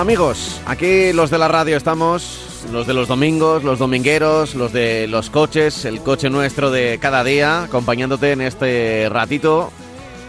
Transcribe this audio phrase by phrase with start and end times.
[0.00, 0.58] amigos?
[0.64, 5.28] Aquí los de la radio estamos, los de los domingos, los domingueros, los de los
[5.28, 9.70] coches, el coche nuestro de cada día, acompañándote en este ratito,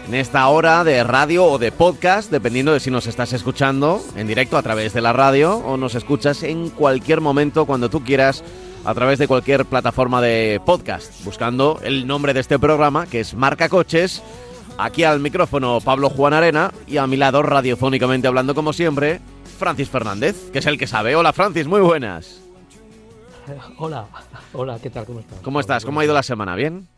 [0.06, 4.26] en esta hora de radio o de podcast, dependiendo de si nos estás escuchando en
[4.26, 8.44] directo a través de la radio o nos escuchas en cualquier momento cuando tú quieras
[8.84, 13.32] a través de cualquier plataforma de podcast, buscando el nombre de este programa que es
[13.32, 14.22] Marca Coches.
[14.76, 19.20] Aquí al micrófono Pablo Juan Arena y a mi lado radiofónicamente hablando como siempre
[19.62, 21.14] Francis Fernández, que es el que sabe.
[21.14, 22.42] Hola Francis, muy buenas.
[23.78, 24.08] Hola,
[24.54, 25.06] hola, ¿qué tal?
[25.06, 25.38] ¿Cómo estás?
[25.38, 25.84] ¿Cómo estás?
[25.84, 26.56] ¿Cómo ha ido la semana?
[26.56, 26.88] ¿Bien?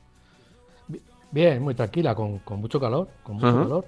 [1.30, 3.84] Bien, muy tranquila, con, con mucho calor, con mucho calor.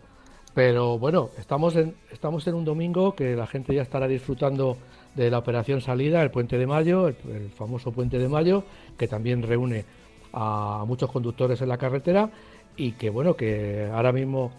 [0.53, 4.77] Pero bueno, estamos en, estamos en un domingo que la gente ya estará disfrutando
[5.15, 8.63] de la operación salida, el puente de mayo, el, el famoso puente de mayo,
[8.99, 9.87] que también reúne
[10.35, 12.29] a muchos conductores en la carretera
[12.77, 14.53] y que bueno, que ahora mismo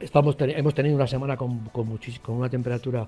[0.00, 3.06] estamos hemos tenido una semana con, con, muchis- con una temperatura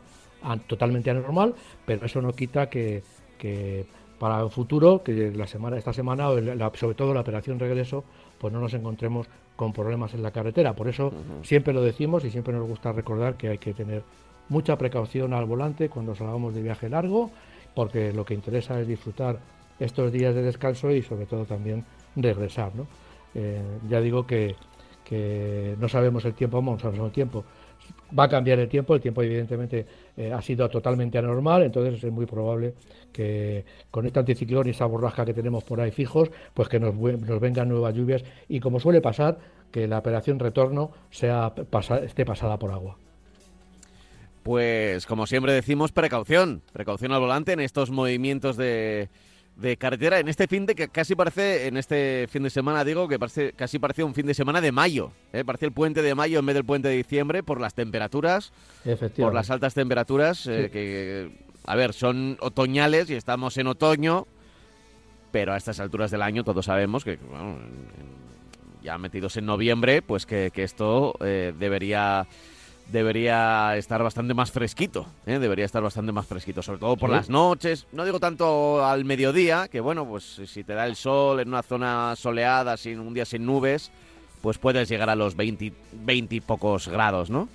[0.67, 3.03] totalmente anormal, pero eso no quita que,
[3.39, 3.85] que
[4.19, 8.05] para el futuro, que la semana, esta semana, o la- sobre todo la operación regreso,
[8.39, 10.75] pues no nos encontremos con problemas en la carretera.
[10.75, 14.03] Por eso siempre lo decimos y siempre nos gusta recordar que hay que tener
[14.49, 17.31] mucha precaución al volante cuando salgamos de viaje largo,
[17.75, 19.39] porque lo que interesa es disfrutar
[19.79, 21.85] estos días de descanso y sobre todo también
[22.17, 22.75] regresar.
[22.75, 22.87] ¿no?
[23.35, 24.57] Eh, ya digo que,
[25.11, 27.45] que no sabemos el tiempo, vamos, no sabemos el tiempo.
[28.17, 29.85] Va a cambiar el tiempo, el tiempo evidentemente
[30.17, 32.75] eh, ha sido totalmente anormal, entonces es muy probable
[33.13, 36.95] que con este anticiclón y esa borrasca que tenemos por ahí fijos, pues que nos,
[36.95, 39.39] nos vengan nuevas lluvias y como suele pasar,
[39.73, 41.53] que la operación retorno sea
[42.05, 42.97] esté pasada por agua.
[44.45, 49.09] Pues como siempre decimos, precaución, precaución al volante en estos movimientos de,
[49.61, 53.07] de carretera, en este fin de que casi parece, en este fin de semana digo,
[53.09, 55.45] que parece, casi parece un fin de semana de mayo, ¿eh?
[55.45, 58.53] parece el puente de mayo en vez del puente de diciembre por las temperaturas,
[59.23, 60.71] por las altas temperaturas, eh, Sí.
[60.71, 61.31] que,
[61.67, 64.27] a ver, son otoñales y estamos en otoño,
[65.31, 68.21] pero a estas alturas del año todos sabemos que, bueno, en- en-
[68.83, 72.27] ya metidos en noviembre, pues que, que esto eh, debería
[72.91, 75.39] debería estar bastante más fresquito, ¿eh?
[75.39, 77.17] debería estar bastante más fresquito, sobre todo por Sí.
[77.17, 81.41] las noches, no digo tanto al mediodía, que bueno, pues si te da el sol
[81.41, 83.91] en una zona soleada, sin un día sin nubes,
[84.43, 87.49] pues puedes llegar a los 20, 20 y pocos grados, ¿no?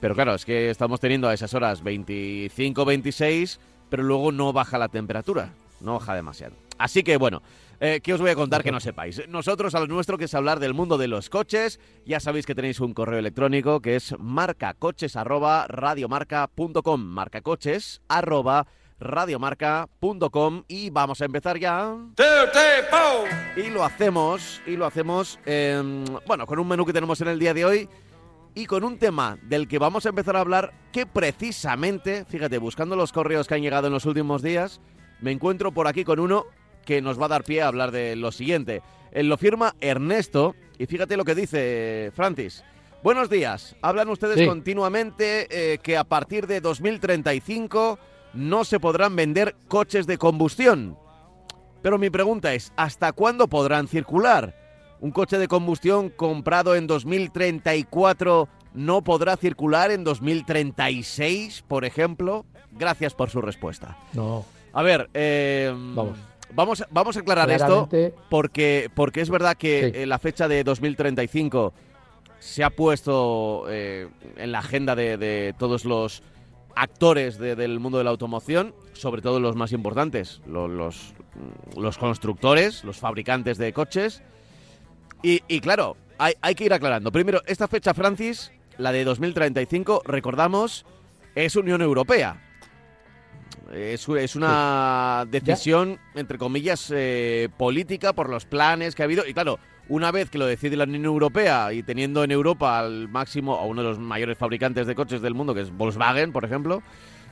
[0.00, 3.58] Pero claro, es que estamos teniendo a esas horas 25, 26,
[3.88, 6.54] pero luego no baja la temperatura, no baja demasiado.
[6.78, 7.40] Así que bueno,
[7.80, 9.28] eh, ¿qué os voy a contar que no sepáis?
[9.28, 12.54] Nosotros a lo nuestro que es hablar del mundo de los coches, ya sabéis que
[12.54, 18.02] tenéis un correo electrónico que es marcacoches@radiomarca.com, marcacoches
[18.98, 21.96] radiomarca.com y vamos a empezar ya.
[23.56, 27.38] Y lo hacemos, y lo hacemos, em, bueno, con un menú que tenemos en el
[27.38, 27.88] día de hoy
[28.54, 32.96] y con un tema del que vamos a empezar a hablar que precisamente, fíjate, buscando
[32.96, 34.80] los correos que han llegado en los últimos días,
[35.20, 36.46] me encuentro por aquí con uno
[36.86, 38.80] que nos va a dar pie a hablar de lo siguiente.
[39.12, 42.64] Él lo firma Ernesto y fíjate lo que dice Francis.
[43.02, 43.76] Buenos días.
[43.82, 44.46] Hablan ustedes Sí.
[44.46, 47.98] continuamente eh, que a partir de 2035
[48.34, 50.96] no se podrán vender coches de combustión.
[51.82, 54.54] Pero mi pregunta es, ¿hasta cuándo podrán circular?
[55.00, 62.44] ¿Un coche de combustión comprado en 2034 no podrá circular en 2036, por ejemplo?
[62.72, 63.96] Gracias por su respuesta.
[64.12, 66.18] No, A ver, eh, Vamos.
[66.56, 67.88] Vamos, vamos a aclarar esto
[68.30, 70.06] porque, porque es verdad que Sí.
[70.06, 71.72] la fecha de 2035
[72.38, 76.22] se ha puesto eh, en la agenda de, de todos los
[76.74, 81.14] actores de- del mundo de la automoción, sobre todo los más importantes, lo- los,
[81.76, 84.22] los constructores, los fabricantes de coches.
[85.22, 87.10] Y, y claro, hay, hay que ir aclarando.
[87.12, 90.84] Primero, esta fecha, Francis, la de 2035, recordamos,
[91.34, 92.42] es Unión Europea.
[93.72, 99.26] Es, es una decisión, entre comillas, eh, política por los planes que ha habido.
[99.26, 99.58] Y claro,
[99.88, 103.64] una vez que lo decide la Unión Europea y teniendo en Europa al máximo, a
[103.64, 106.82] uno de los mayores fabricantes de coches del mundo, que es Volkswagen, por ejemplo,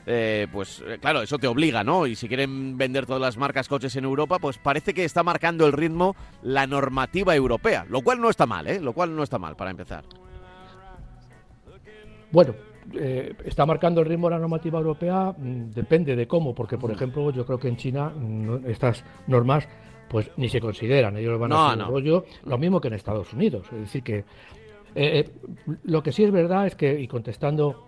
[0.05, 2.05] eh, pues eh, claro, eso te obliga, ¿no?
[2.05, 5.65] Y si quieren vender todas las marcas coches en Europa, pues parece que está marcando
[5.65, 8.79] el ritmo la normativa europea, lo cual no está mal, ¿eh?
[8.79, 10.03] Lo cual no está mal, para empezar.
[12.31, 12.53] Bueno,
[12.93, 16.91] eh, está marcando el ritmo de la normativa europea, mm, depende de cómo, porque por
[16.91, 19.67] ejemplo yo creo que en China mm, estas normas
[20.09, 23.65] pues ni se consideran, ellos van a hacer rollo, lo mismo que en Estados Unidos.
[23.71, 24.23] Es decir, que
[24.93, 25.29] eh,
[25.83, 27.87] lo que sí es verdad es que, y contestando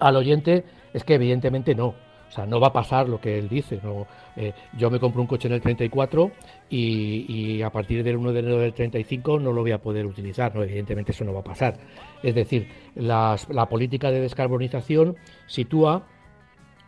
[0.00, 1.94] al oyente, es que evidentemente no.
[2.28, 3.80] O sea, no va a pasar lo que él dice.
[3.82, 4.06] No,
[4.36, 6.30] eh, yo me compro un coche en el 34
[6.70, 10.54] y, a partir del 1 de enero del 35 no lo voy a poder utilizar.
[10.54, 11.78] No, evidentemente eso no va a pasar.
[12.22, 16.06] Es decir, la política de descarbonización sitúa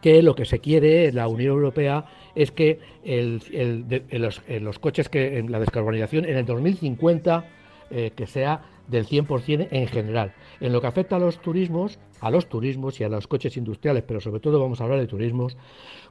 [0.00, 5.08] que lo que se quiere en la Unión Europea es que el, en los, coches
[5.08, 7.44] que en la descarbonización en el 2050
[7.91, 10.35] eh, que sea del 100% en general.
[10.61, 14.02] En lo que afecta a los turismos, a los turismos y a los coches industriales,
[14.06, 15.56] pero sobre todo vamos a hablar de turismos,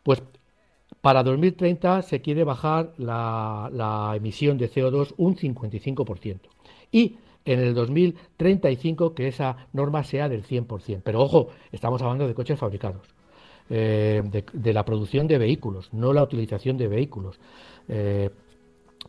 [0.04, 0.24] pues
[1.02, 6.40] para 2030 se quiere bajar la, emisión de CO2 un 55%.
[6.92, 11.02] Y en el 2035 que esa norma sea del 100%.
[11.04, 13.08] Pero ojo, estamos hablando de coches fabricados,
[13.70, 14.22] eh,
[14.54, 17.40] de, la producción de vehículos, no la utilización de vehículos.
[17.88, 18.30] Eh,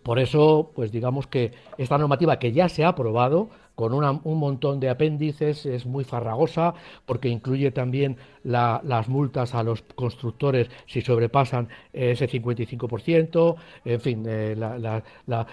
[0.02, 4.80] por eso, pues digamos que esta normativa que ya se ha aprobado con un montón
[4.80, 6.74] de apéndices, es muy farragosa
[7.06, 13.54] porque incluye también las multas a los constructores si sobrepasan ese 55%,
[13.84, 14.56] en fin, eh,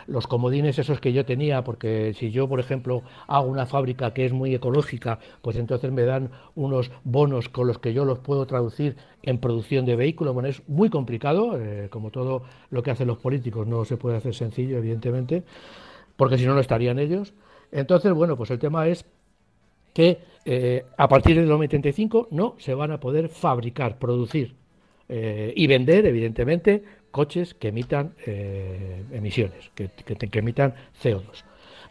[0.07, 4.25] los comodines esos que yo tenía, porque si yo, por ejemplo, hago una fábrica que
[4.25, 8.47] es muy ecológica, pues entonces me dan unos bonos con los que yo los puedo
[8.47, 10.33] traducir en producción de vehículos.
[10.33, 12.41] Bueno, es muy complicado, eh, como todo
[12.71, 15.43] lo que hacen los políticos, no se puede hacer sencillo, evidentemente,
[16.15, 17.35] porque si no, no estarían ellos.
[17.75, 19.05] Entonces, bueno, pues el tema es
[19.93, 24.55] que eh, a partir del 2035 no se van a poder fabricar, producir
[25.09, 29.89] eh, y vender, evidentemente, coches que emitan eh, emisiones, que,
[30.39, 30.73] emitan
[31.03, 31.43] CO2.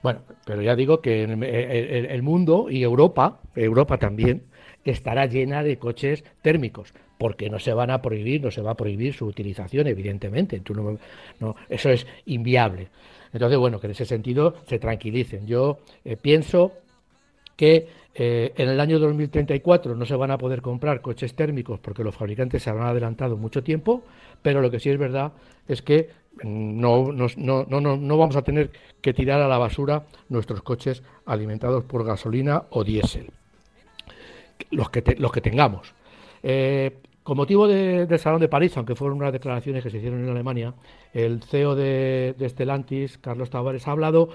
[0.03, 4.45] Bueno, pero ya digo que el, mundo y Europa, Europa también,
[4.85, 8.77] estará llena de coches térmicos, porque no se van a prohibir, no se va a
[8.77, 10.63] prohibir su utilización, evidentemente.
[11.41, 12.89] no, eso es inviable.
[13.35, 15.47] Entonces, bueno, que en ese sentido se tranquilicen.
[15.47, 16.73] Yo eh, pienso
[17.57, 22.05] que eh, en el año 2034 no se van a poder comprar coches térmicos porque
[22.05, 24.05] los fabricantes se habrán adelantado mucho tiempo,
[24.41, 25.33] pero lo que sí es verdad
[25.67, 26.11] es que
[26.45, 28.71] mm, no, no, no, no vamos a tener
[29.01, 33.31] que tirar a la basura nuestros coches alimentados por gasolina o diésel,
[34.71, 35.93] los que, los que tengamos.
[36.45, 36.93] Eh,
[37.25, 40.75] con motivo del Salón de París, aunque fueron unas declaraciones que se hicieron en Alemania,
[41.15, 44.29] el CEO de, de Stellantis, Carlos Tavares, ha hablado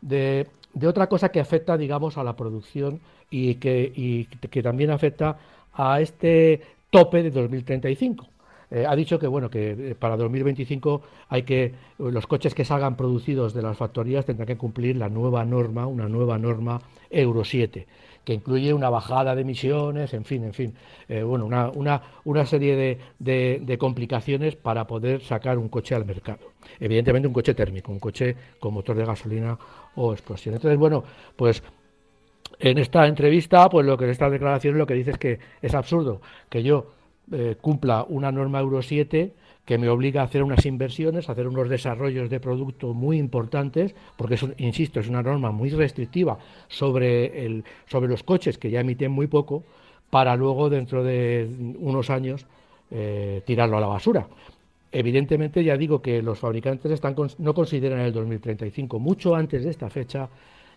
[0.00, 0.46] de,
[0.86, 3.00] otra cosa que afecta, digamos, a la producción
[3.30, 4.28] y que,
[4.62, 5.38] también afecta
[5.72, 8.28] a este tope de 2035.
[8.70, 12.96] Eh, ha dicho que bueno que eh, para 2025 hay que los coches que salgan
[12.96, 17.86] producidos de las factorías tendrán que cumplir la nueva norma, una nueva norma Euro 7
[18.26, 20.74] que incluye una bajada de emisiones, en fin, en fin,
[21.08, 26.04] eh, bueno, una, una, una serie de, de, complicaciones para poder sacar un coche al
[26.04, 26.40] mercado.
[26.80, 29.56] Evidentemente un coche térmico, un coche con motor de gasolina
[29.94, 30.56] o explosión.
[30.56, 31.04] Entonces, bueno,
[31.36, 31.62] pues
[32.58, 35.74] en esta entrevista, pues lo que en esta declaración lo que dice es que es
[35.76, 36.94] absurdo que yo
[37.30, 39.32] eh, cumpla una norma Euro 7
[39.66, 43.94] que me obliga a hacer unas inversiones, a hacer unos desarrollos de producto muy importantes,
[44.16, 48.80] porque, es insisto, es una norma muy restrictiva sobre, el, sobre los coches que ya
[48.80, 49.64] emiten muy poco,
[50.08, 52.46] para luego, dentro de unos años,
[52.92, 54.28] eh, tirarlo a la basura.
[54.92, 59.00] Evidentemente, ya digo que los fabricantes están, no consideran el 2035.
[59.00, 60.28] Mucho antes de esta fecha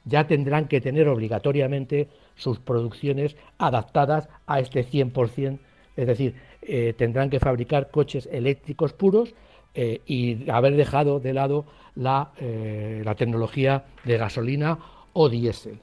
[0.04, 5.60] ya tendrán que tener obligatoriamente sus producciones adaptadas a este 100%,
[6.00, 9.34] es decir, eh, tendrán que fabricar coches eléctricos puros
[9.74, 11.66] eh, y haber dejado de lado
[11.96, 14.80] la, eh, tecnología de gasolina
[15.14, 15.80] o diésel.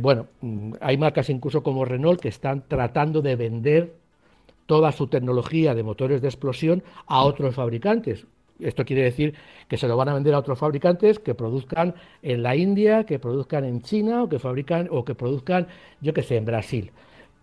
[0.00, 3.94] bueno, mm, hay marcas incluso como Renault que están tratando de vender
[4.66, 8.26] toda su tecnología de motores de explosión a otros fabricantes.
[8.60, 9.34] Esto quiere decir
[9.68, 13.18] que se lo van a vender a otros fabricantes que produzcan en la India, que
[13.18, 15.66] produzcan en China o que fabrican o que produzcan,
[16.00, 16.92] yo que sé, en Brasil.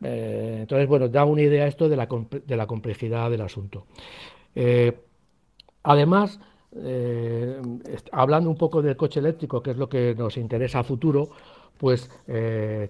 [0.03, 2.07] Eh, entonces, bueno, da una idea esto de la,
[2.45, 3.85] de la complejidad del asunto.
[4.55, 4.97] Eh,
[5.83, 6.39] además,
[6.75, 7.61] eh,
[8.11, 11.29] hablando un poco del coche eléctrico, que es lo que nos interesa a futuro,
[11.77, 12.09] pues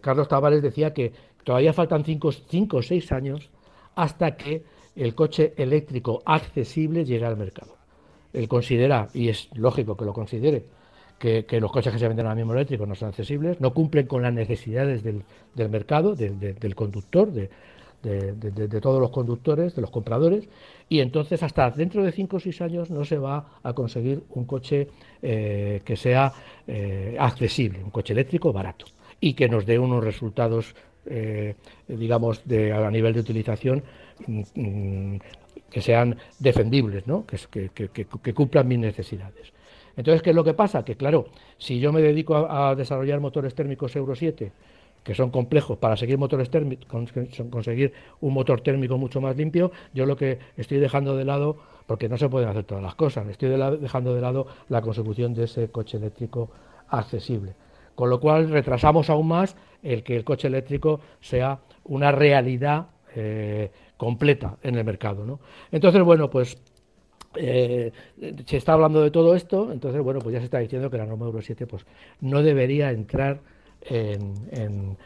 [0.01, 1.13] Carlos Tavares decía que
[1.45, 2.29] todavía faltan 5
[2.77, 3.49] o 6 años
[3.95, 4.63] hasta que
[4.97, 7.77] el coche eléctrico accesible llegue al mercado.
[8.33, 10.65] Él considera, y es lógico que lo considere,
[11.21, 14.23] que, los coches que se venden ahora mismo eléctricos no son accesibles, no cumplen con
[14.23, 15.23] las necesidades del,
[15.69, 17.49] mercado, del conductor, de,
[18.81, 20.49] todos los conductores, de los compradores,
[20.89, 24.45] y entonces hasta dentro de 5 o 6 años no se va a conseguir un
[24.45, 24.87] coche
[25.21, 26.33] eh, que sea
[26.67, 28.85] eh, accesible, un coche eléctrico barato
[29.19, 30.73] y que nos dé unos resultados
[31.05, 31.55] eh,
[31.87, 33.83] digamos, de, a nivel de utilización
[34.27, 35.19] mm, mm,
[35.69, 37.03] que sean defendibles,
[37.49, 39.53] que, cumplan mis necesidades.
[39.97, 40.83] Entonces, ¿qué es lo que pasa?
[40.83, 44.51] Que claro, si yo me dedico a, desarrollar motores térmicos Euro 7,
[45.03, 47.11] que son complejos para seguir motores térmicos,
[47.49, 51.57] conseguir un motor térmico mucho más limpio, yo lo que estoy dejando de lado,
[51.87, 55.45] porque no se pueden hacer todas las cosas, estoy dejando de lado la consecución de
[55.45, 56.49] ese coche eléctrico
[56.89, 57.53] accesible.
[57.95, 63.71] Con lo cual retrasamos aún más el que el coche eléctrico sea una realidad eh,
[63.97, 65.25] completa en el mercado.
[65.25, 65.39] ¿no?
[65.71, 66.57] Entonces, bueno, pues
[67.35, 67.91] eh,
[68.45, 71.05] se está hablando de todo esto, entonces, bueno, pues ya se está diciendo que la
[71.05, 71.85] norma Euro 7 pues,
[72.19, 73.39] no debería entrar
[73.81, 74.97] en, en,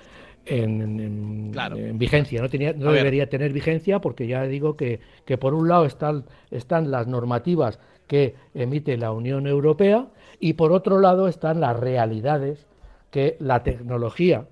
[1.98, 5.86] vigencia, no, tenía, no debería tener vigencia porque ya digo que, que por un lado
[5.86, 10.08] están, están las normativas que emite la Unión Europea
[10.40, 12.68] y por otro lado están las realidades
[13.10, 14.46] que la tecnología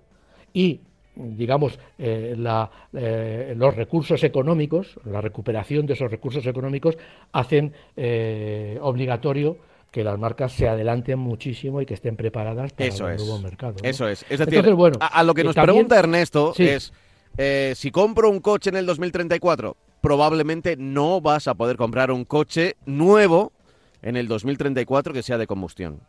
[0.54, 0.82] y
[1.16, 2.36] digamos, eh,
[2.94, 6.98] eh, los recursos económicos, la recuperación de esos recursos económicos,
[7.32, 9.58] hacen eh, obligatorio
[9.92, 13.76] que las marcas se adelanten muchísimo y que estén preparadas para el nuevo mercado.
[13.84, 14.26] Eso es.
[14.28, 14.66] Es decir,
[15.00, 16.92] a, lo que nos pregunta Ernesto es,
[17.78, 22.76] si compro un coche en el 2034, probablemente no vas a poder comprar un coche
[22.88, 23.52] nuevo
[24.02, 26.00] en el 2034 que sea de combustión.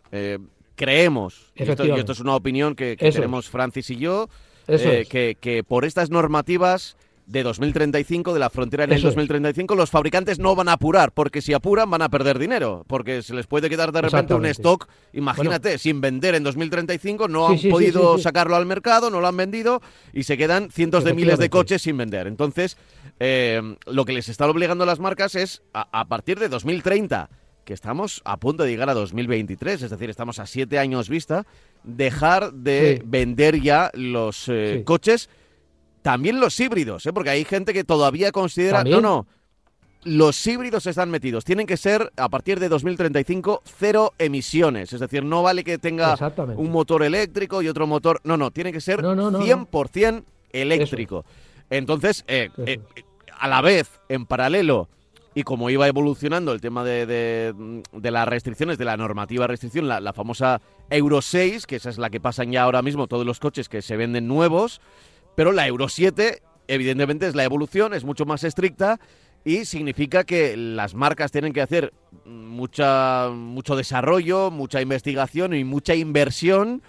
[0.74, 4.30] creemos, y esto, es una opinión que, tenemos Francis y yo,
[4.68, 10.38] eh, que, por estas normativas de 2035, de la frontera en el 2035, los fabricantes
[10.38, 13.70] no van a apurar, porque si apuran van a perder dinero, porque se les puede
[13.70, 18.66] quedar de repente un stock, imagínate, sin vender en 2035, no han podido sacarlo al
[18.66, 19.80] mercado, no lo han vendido
[20.12, 22.26] y se quedan cientos de miles de coches sin vender.
[22.26, 22.76] Entonces,
[23.20, 27.30] eh, lo que les está obligando a las marcas es, a partir de 2030,
[27.64, 31.46] que estamos a punto de llegar a 2023, es decir, estamos a siete años vista,
[31.82, 35.28] dejar de vender ya los eh, coches,
[36.02, 37.12] también los híbridos, ¿eh?
[37.12, 39.26] porque hay gente que todavía considera, no, no,
[40.04, 45.24] los híbridos están metidos, tienen que ser a partir de 2035 cero emisiones, es decir,
[45.24, 46.16] no vale que tenga
[46.56, 51.24] un motor eléctrico y otro motor, no, no, tiene que ser 100% eléctrico.
[51.70, 52.80] Entonces, eh, eh,
[53.38, 54.88] a la vez, en paralelo,
[55.34, 60.12] y como iba evolucionando el tema de, de, las restricciones, de la normativa restricción, la,
[60.12, 60.60] famosa
[60.90, 63.82] Euro 6, que esa es la que pasan ya ahora mismo todos los coches que
[63.82, 64.80] se venden nuevos,
[65.34, 69.00] pero la Euro 7 evidentemente es la evolución, es mucho más estricta
[69.44, 71.92] y significa que las marcas tienen que hacer
[72.24, 76.82] mucha, mucho desarrollo, mucha investigación y mucha inversión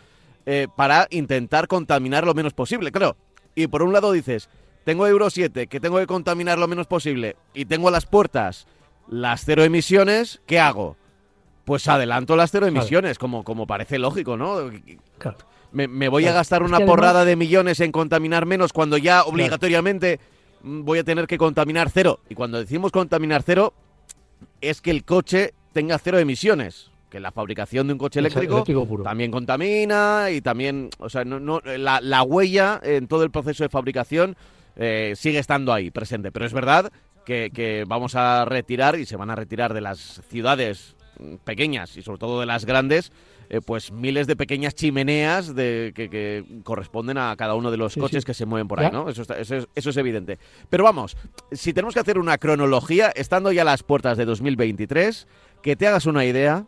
[0.46, 2.92] eh, para intentar contaminar lo menos posible.
[2.92, 3.18] Claro,
[3.56, 4.50] y por un lado dices,
[4.86, 8.68] tengo Euro 7, que tengo que contaminar lo menos posible, y tengo a las puertas
[9.10, 10.96] las cero emisiones, ¿qué hago?
[11.66, 14.72] Pues adelanto las cero emisiones, como, como parece lógico, ¿no?
[15.72, 20.20] Me, voy a gastar una porrada de millones en contaminar menos cuando ya obligatoriamente
[20.62, 22.20] voy a tener que contaminar cero.
[22.30, 23.74] Y cuando decimos contaminar cero,
[24.62, 26.92] es que el coche tenga cero emisiones.
[27.10, 28.64] Que la fabricación de un coche eléctrico,
[29.04, 33.70] también contamina y también, o sea, no, la, la huella en todo el proceso de
[33.70, 34.36] fabricación
[34.76, 36.32] eh, sigue estando ahí presente.
[36.32, 36.92] Pero es verdad
[37.26, 40.96] que, vamos a retirar y se van a retirar de las ciudades
[41.44, 43.12] pequeñas y sobre todo de las grandes,
[43.50, 48.26] eh, pues miles de pequeñas chimeneas de, que, corresponden a cada uno de los coches
[48.26, 49.10] que se mueven por ahí, ¿no?
[49.10, 50.40] Eso, eso, es, eso, es, evidente.
[50.70, 51.16] Pero vamos,
[51.52, 55.28] si tenemos que hacer una cronología, estando ya a las puertas de 2023,
[55.62, 56.66] que te hagas una idea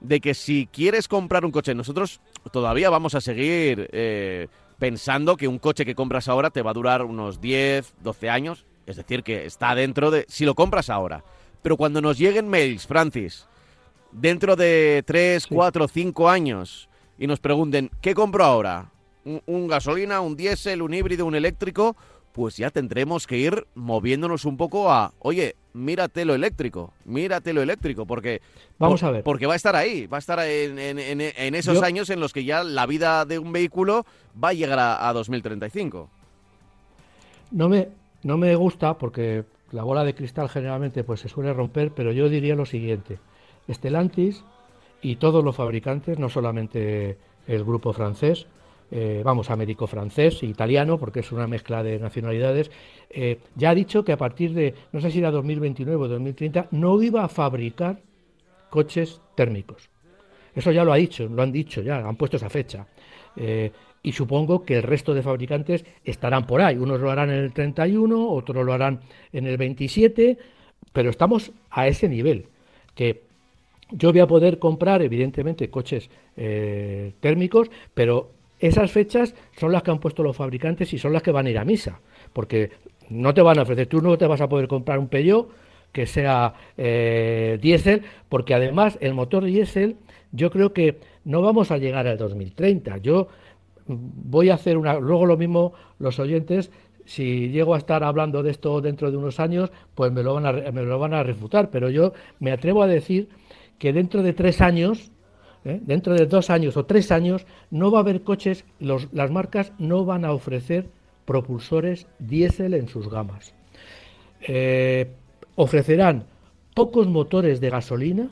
[0.00, 2.20] de que si quieres comprar un coche, nosotros
[2.52, 4.48] todavía vamos a seguir eh,
[4.78, 8.66] pensando que un coche que compras ahora te va a durar unos 10, 12 años.
[8.86, 10.26] Es decir, que está dentro de...
[10.28, 11.24] Si lo compras ahora.
[11.62, 13.48] Pero cuando nos lleguen mails, Francis,
[14.12, 18.92] dentro de 3, 4, 5 años, y nos pregunten, ¿qué compro ahora?
[19.24, 21.96] ¿Un, gasolina, un diésel, un híbrido, un eléctrico?
[22.32, 27.62] Pues ya tendremos que ir moviéndonos un poco a, oye, mírate lo eléctrico, mírate lo
[27.62, 28.40] eléctrico, porque
[28.78, 32.10] vamos a ver, porque va a estar ahí, va a estar en, en, esos años
[32.10, 34.06] en los que ya la vida de un vehículo
[34.42, 36.08] va a llegar a, 2035.
[37.52, 37.88] No me,
[38.22, 42.28] no me gusta porque la bola de cristal generalmente pues se suele romper, pero yo
[42.28, 43.18] diría lo siguiente:
[43.68, 44.42] Estelantis
[45.02, 48.46] y todos los fabricantes, no solamente el grupo francés,
[48.90, 52.70] eh, vamos, américo-francés e italiano, porque es una mezcla de nacionalidades,
[53.10, 56.68] eh, ya ha dicho que a partir de, no sé si era 2029 o 2030,
[56.70, 57.98] no iba a fabricar
[58.70, 59.90] coches térmicos.
[60.54, 62.86] Eso ya lo ha dicho, lo han dicho ya, han puesto esa fecha.
[63.34, 66.76] Eh, y supongo que el resto de fabricantes estarán por ahí.
[66.76, 69.00] Unos lo harán en el 31, otros lo harán
[69.32, 70.38] en el 27,
[70.92, 72.46] pero estamos a ese nivel,
[72.94, 73.24] que
[73.90, 76.08] yo voy a poder comprar, evidentemente, coches
[77.20, 81.30] térmicos, pero esas fechas son las que han puesto los fabricantes y son las que
[81.30, 82.00] van a ir a misa,
[82.32, 82.70] porque
[83.10, 85.48] no te van a ofrecer, tú no te vas a poder comprar un Peugeot
[85.92, 89.96] que sea eh, diésel, porque además el motor diésel
[90.32, 92.98] yo creo que no vamos a llegar al 2030.
[92.98, 93.28] Yo
[93.86, 96.70] voy a hacer una, luego lo mismo los oyentes,
[97.04, 100.46] si llego a estar hablando de esto dentro de unos años, pues me lo van
[100.46, 103.28] a, me lo van a refutar, pero yo me atrevo a decir
[103.78, 105.12] que dentro de tres años,
[105.66, 105.80] ¿eh?
[105.82, 110.04] dentro de dos años o tres años, no va a haber coches, las marcas no
[110.04, 110.88] van a ofrecer
[111.24, 113.52] propulsores diésel en sus gamas.
[114.40, 115.10] Eh,
[115.56, 116.24] ofrecerán
[116.74, 118.30] pocos motores de gasolina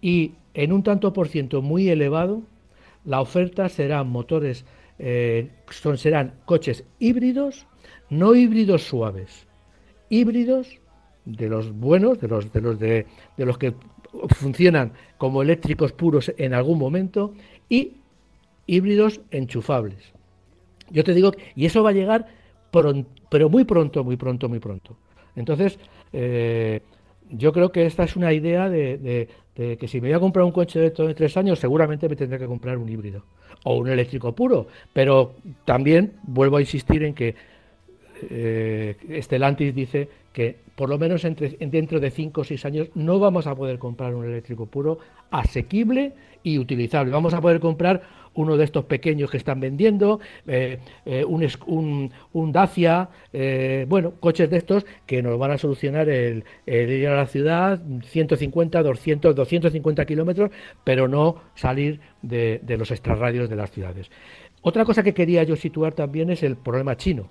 [0.00, 2.42] y en un tanto por ciento muy elevado,
[3.04, 4.64] la oferta serán motores,
[4.98, 7.66] eh, son, serán coches híbridos,
[8.08, 9.46] no híbridos suaves,
[10.08, 10.78] híbridos
[11.24, 13.74] de los buenos, de los de los de, de los que
[14.30, 17.34] funcionan como eléctricos puros en algún momento
[17.68, 17.94] y
[18.66, 20.12] híbridos enchufables.
[20.90, 22.26] Yo te digo, y eso va a llegar
[23.30, 24.96] pero muy pronto, muy pronto, muy pronto.
[25.36, 25.78] Entonces,
[26.12, 26.80] eh,
[27.30, 30.52] yo creo que esta es una idea de, que si me voy a comprar un
[30.52, 33.24] coche de de tres años, seguramente me tendré que comprar un híbrido
[33.64, 34.66] o un eléctrico puro.
[34.92, 37.34] Pero también vuelvo a insistir en que
[38.30, 43.46] eh, Estelantis dice que por lo menos dentro de cinco o seis años no vamos
[43.46, 44.98] a poder comprar un eléctrico puro
[45.30, 46.12] asequible
[46.42, 47.12] y utilizable.
[47.12, 48.02] Vamos a poder comprar
[48.34, 54.48] uno de estos pequeños que están vendiendo, eh, eh, un, un, Dacia, eh, bueno, coches
[54.48, 60.04] de estos que nos van a solucionar el, ir a la ciudad 150, 200, 250
[60.06, 60.50] kilómetros,
[60.84, 64.10] pero no salir de, de los extrarradios de las ciudades.
[64.62, 67.28] Otra cosa que quería yo situar también es el problema chino.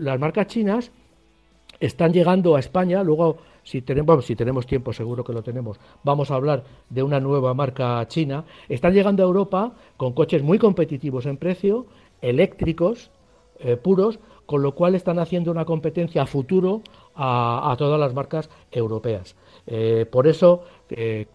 [0.00, 0.92] Las marcas chinas
[1.80, 6.64] están llegando a España, luego si tenemos, tiempo, seguro que lo tenemos, vamos a hablar
[6.88, 11.86] de una nueva marca china, están llegando a Europa con coches muy competitivos en precio,
[12.22, 13.10] eléctricos,
[13.58, 16.82] eh, puros, con lo cual están haciendo una competencia a futuro
[17.16, 19.34] a todas las marcas europeas.
[19.66, 21.26] Eh, por eso, eh,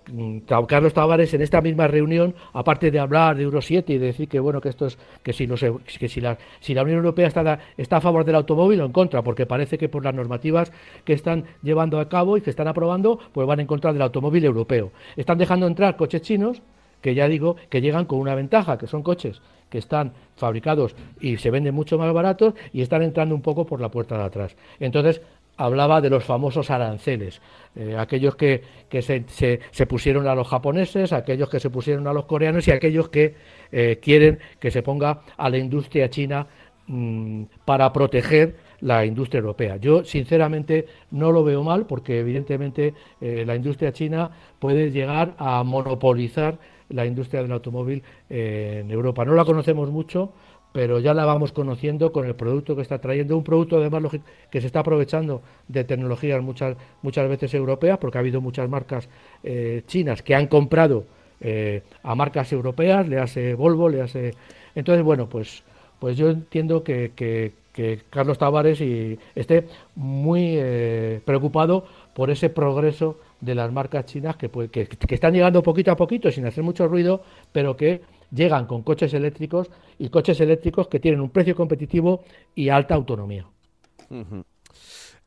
[0.67, 4.29] Carlos Tavares en esta misma reunión, aparte de hablar de Euro 7 y de decir
[4.29, 7.27] que bueno que esto es que si no que si la si la Unión Europea
[7.27, 10.71] está está a favor del automóvil o en contra, porque parece que por las normativas
[11.03, 14.45] que están llevando a cabo y que están aprobando, pues van en contra del automóvil
[14.45, 14.91] europeo.
[15.17, 16.61] Están dejando entrar coches chinos
[17.01, 19.41] que ya digo que llegan con una ventaja, que son coches
[19.71, 23.79] que están fabricados y se venden mucho más baratos y están entrando un poco por
[23.79, 24.55] la puerta de atrás.
[24.79, 25.21] Entonces,
[25.61, 27.39] hablaba de los famosos aranceles,
[27.75, 28.63] eh, aquellos que,
[29.01, 33.09] se, se, pusieron a los japoneses, aquellos que se pusieron a los coreanos y aquellos
[33.09, 33.35] que
[33.71, 36.47] eh, quieren que se ponga a la industria china
[36.87, 39.77] mm, para proteger la industria europea.
[39.77, 45.63] Yo, sinceramente, no lo veo mal porque, evidentemente, eh, la industria china puede llegar a
[45.63, 46.57] monopolizar
[46.89, 49.23] la industria del automóvil en Europa.
[49.23, 50.33] No la conocemos mucho,
[50.71, 54.03] pero ya la vamos conociendo con el producto que está trayendo, un producto además
[54.49, 59.09] que se está aprovechando de tecnologías muchas, muchas veces europeas, porque ha habido muchas marcas
[59.43, 61.05] eh, chinas que han comprado
[61.41, 64.33] eh, a marcas europeas, le hace Volvo, le hace...
[64.75, 65.63] Entonces, bueno, pues,
[65.99, 67.53] pues yo entiendo que, que,
[68.09, 74.49] Carlos Tavares y esté muy eh, preocupado por ese progreso de las marcas chinas que,
[74.49, 78.81] que, que están llegando poquito a poquito sin hacer mucho ruido, pero que llegan con
[78.83, 82.23] coches eléctricos y coches eléctricos que tienen un precio competitivo
[82.55, 83.45] y alta autonomía.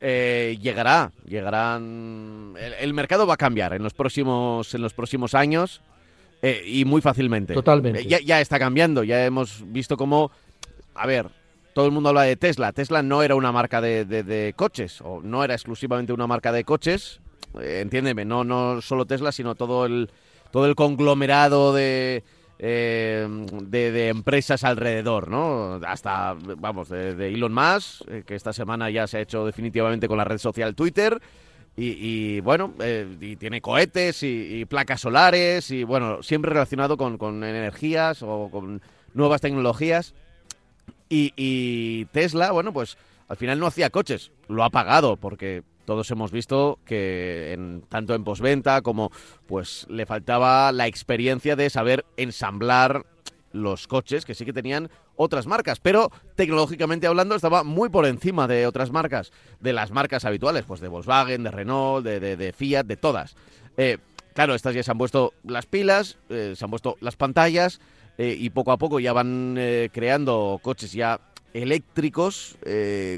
[0.01, 2.53] Eh, llegará, llegarán.
[2.79, 5.81] El, mercado va a cambiar en los próximos, en los próximos años
[6.41, 7.53] eh, y muy fácilmente.
[7.53, 8.01] Totalmente.
[8.01, 10.31] Eh, ya, está cambiando, ya hemos visto cómo.
[10.93, 11.27] A ver,
[11.73, 12.71] todo el mundo habla de Tesla.
[12.73, 17.19] Tesla no era una marca de, coches, o no era exclusivamente una marca de coches.
[17.59, 20.09] entiéndeme, no, no solo Tesla, sino todo el,
[20.51, 22.23] todo el conglomerado de,
[22.57, 23.27] eh,
[23.63, 25.79] de, empresas alrededor, ¿no?
[25.85, 30.17] Hasta, vamos, de, Elon Musk, eh, que esta semana ya se ha hecho definitivamente con
[30.17, 31.21] la red social Twitter.
[31.77, 38.23] Y, bueno, eh, y tiene cohetes y, placas solares y bueno, siempre relacionado con, energías
[38.23, 38.81] o con
[39.13, 40.13] nuevas tecnologías.
[41.09, 46.31] Y Tesla, bueno, pues al final no hacía coches, lo ha pagado porque todos hemos
[46.31, 49.11] visto que en, tanto en posventa como
[49.47, 53.05] pues le faltaba la experiencia de saber ensamblar
[53.55, 58.47] los coches que sí que tenían otras marcas, pero tecnológicamente hablando estaba muy por encima
[58.47, 62.97] de otras marcas, de las marcas habituales, pues de Volkswagen, de Renault, de, Fiat, de
[62.97, 63.35] todas.
[63.77, 63.97] Eh,
[64.33, 67.79] claro, estas ya se han puesto las pilas, eh, se han puesto las pantallas
[68.17, 69.57] eh, y poco a poco ya van
[69.91, 71.21] creando coches ya
[71.53, 72.57] eléctricos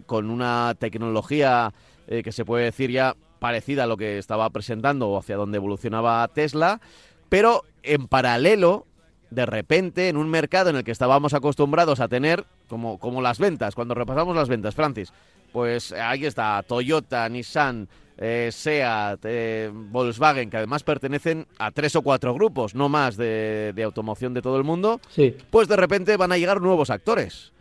[0.06, 1.74] con una tecnología
[2.08, 5.58] eh, que se puede decir ya parecida a lo que estaba presentando o hacia donde
[5.58, 6.82] evolucionaba Tesla,
[7.30, 8.86] pero en paralelo
[9.30, 13.40] de repente, en un mercado en el que estábamos acostumbrados a tener, como, como las
[13.40, 15.12] ventas, cuando repasamos las ventas, Francis,
[15.52, 22.02] pues ahí está Toyota, Nissan, eh, SEAT, eh, Volkswagen, que además pertenecen a tres o
[22.02, 26.18] cuatro grupos, no más de, de automoción de todo el mundo, Sí, pues de repente
[26.18, 27.52] van a llegar nuevos actores.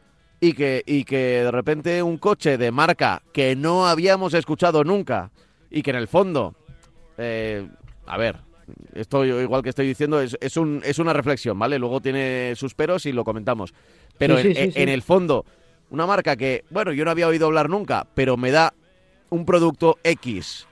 [0.40, 5.30] Y que, y que de repente un coche de marca que no habíamos escuchado nunca
[5.70, 6.54] y que en el fondo,
[7.16, 7.66] eh,
[8.06, 8.36] a ver,
[8.94, 11.78] esto igual que estoy diciendo es, es, un, es una reflexión, ¿vale?
[11.78, 13.72] Luego tiene sus peros y lo comentamos.
[14.18, 14.82] Pero Sí, en, sí, sí.
[14.82, 15.44] en el fondo,
[15.90, 18.74] una marca que, bueno, yo no había oído hablar nunca, pero me da
[19.30, 20.66] un producto X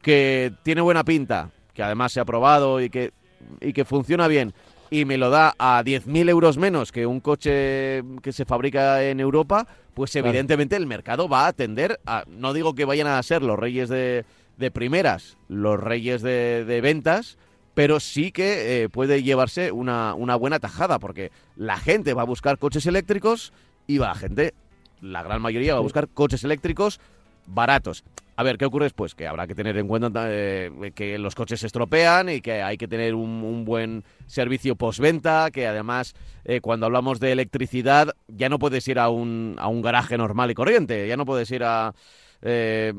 [0.00, 3.12] que tiene buena pinta, que además se ha probado y que,
[3.60, 4.52] y que funciona bien,
[4.92, 9.20] y me lo da a 10.000 euros menos que un coche que se fabrica en
[9.20, 10.28] Europa, pues Claro.
[10.28, 13.88] evidentemente el mercado va a atender a, no digo que vayan a ser los reyes
[13.88, 14.26] de,
[14.58, 17.38] de primeras, los reyes de, de ventas,
[17.72, 22.26] pero sí que eh, puede llevarse una, una buena tajada, porque la gente va a
[22.26, 23.54] buscar coches eléctricos
[23.86, 24.52] y va la gente,
[25.00, 27.00] la gran mayoría va a buscar coches eléctricos
[27.46, 28.04] baratos.
[28.34, 29.14] A ver, ¿qué ocurre después?
[29.14, 32.76] Que habrá que tener en cuenta eh, que los coches se estropean y que hay
[32.78, 36.14] que tener un, un buen servicio postventa, que además
[36.44, 40.50] eh, cuando hablamos de electricidad ya no puedes ir a un, a un garaje normal
[40.50, 41.94] y corriente, ya no puedes ir a...
[42.40, 42.94] eh,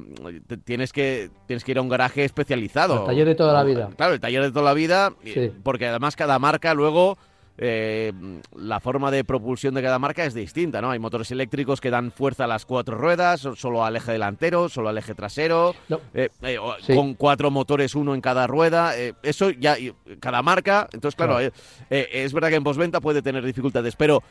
[0.65, 2.99] tienes que tienes que ir a un garaje especializado.
[3.01, 3.89] Al taller de toda la vida.
[3.97, 5.51] Claro, el taller de toda la vida, Sí.
[5.63, 7.17] porque además cada marca luego
[7.57, 8.11] eh,
[8.55, 10.89] la forma de propulsión de cada marca es distinta, ¿no?
[10.91, 14.89] Hay motores eléctricos que dan fuerza a las cuatro ruedas, solo al eje delantero, solo
[14.89, 15.99] al eje trasero, No.
[16.13, 16.95] eh, eh, Sí.
[16.95, 18.93] con cuatro motores, uno en cada rueda.
[19.23, 19.75] eso ya,
[20.19, 20.87] cada marca.
[20.93, 21.53] Entonces, claro, Claro.
[21.89, 24.23] es verdad que en postventa puede tener dificultades, pero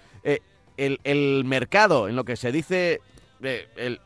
[0.76, 3.00] el, el mercado, en lo que se dice,
[3.40, 4.00] el-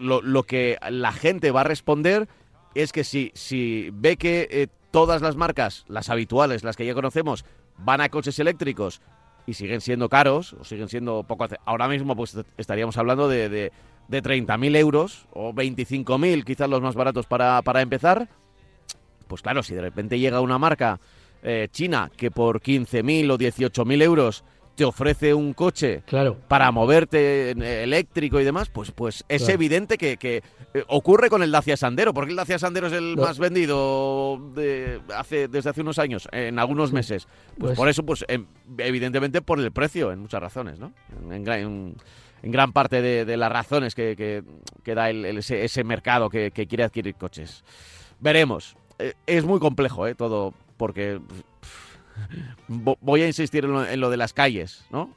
[0.00, 2.26] lo, lo que la gente va a responder
[2.74, 7.44] es que si, si ve que todas las marcas, las habituales, las que ya conocemos,
[7.78, 9.00] van a coches eléctricos
[9.46, 11.46] y siguen siendo caros o siguen siendo poco...
[11.64, 13.72] Ahora mismo pues estaríamos hablando de, de,
[14.08, 18.28] de 30.000 euros o 25.000, quizás los más baratos para, para empezar.
[19.26, 21.00] Pues claro, si de repente llega una marca
[21.42, 24.44] eh, china que por 15.000 o 18.000 euros
[24.78, 26.36] te ofrece un coche claro.
[26.46, 29.54] para moverte eh, eléctrico y demás, pues, pues es Claro.
[29.54, 30.36] evidente que, que,
[30.72, 33.22] eh, ocurre con el Dacia Sandero, porque el Dacia Sandero es el No.
[33.22, 36.94] más vendido de hace, desde hace unos años, en algunos Sí.
[36.94, 37.26] meses.
[37.26, 38.46] Pues, Pues- por eso, pues em,
[38.78, 40.92] evidentemente por el precio, en muchas razones, ¿no?
[41.24, 41.96] En, en gran, en-
[42.44, 44.44] en gran parte de, de las razones que, que-
[44.84, 47.64] que da el- el- ese, ese mercado que, que quiere adquirir coches.
[48.20, 48.76] Veremos.
[49.00, 50.14] Eh, es muy complejo, ¿eh?
[50.14, 51.18] Todo, porque
[52.68, 55.10] voy a insistir en lo, en lo de las calles, ¿no?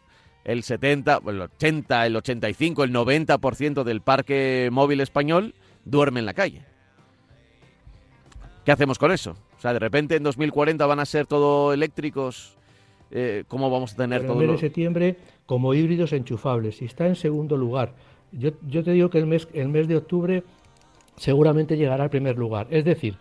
[0.43, 5.53] El 70, el 80, el 85, el 90% del parque móvil español
[5.85, 6.63] duerme en la calle.
[8.65, 9.35] ¿Qué hacemos con eso?
[9.57, 12.57] O sea, de repente en 2040 van a ser todo eléctricos.
[13.11, 16.85] eh, ¿Cómo vamos a tener todo el mes lo- de septiembre como híbridos enchufables y
[16.85, 17.93] está en segundo lugar.
[18.31, 20.43] Yo, yo te digo que el mes, el mes de octubre
[21.17, 22.67] seguramente llegará al primer lugar.
[22.69, 23.17] Es decir,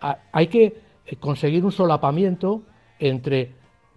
[0.00, 2.62] a- hay que eh, conseguir un solapamiento
[2.98, 3.52] entre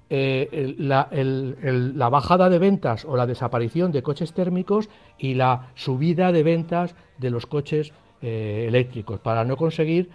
[0.09, 5.69] eh, la, el- la bajada de ventas o la desaparición de coches térmicos y la
[5.75, 10.09] subida de ventas de los coches eh, eléctricos para no conseguir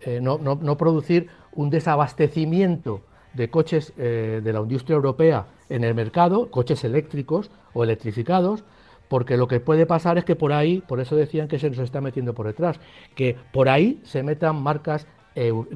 [0.00, 3.02] eh, no, no- no producir un desabastecimiento
[3.34, 8.64] de coches de la industria europea en el mercado, coches eléctricos o electrificados,
[9.08, 11.78] porque lo que puede pasar es que por ahí, por eso decían que se nos
[11.80, 12.80] está metiendo por detrás,
[13.14, 15.06] que por ahí se metan marcas,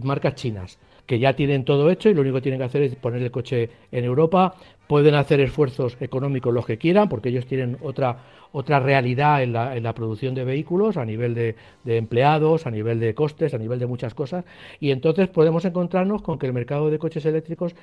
[0.02, 2.94] marcas chinas, que ya tienen todo hecho y lo único que tienen que hacer es
[2.96, 4.54] poner el coche en Europa,
[4.86, 9.76] pueden hacer esfuerzos económicos los que quieran, porque ellos tienen otra, otra realidad en la,
[9.76, 13.78] en la producción de vehículos a nivel de, empleados, a nivel de costes, a nivel
[13.78, 14.44] de muchas cosas,
[14.80, 17.76] y entonces podemos encontrarnos con que el mercado de coches eléctricos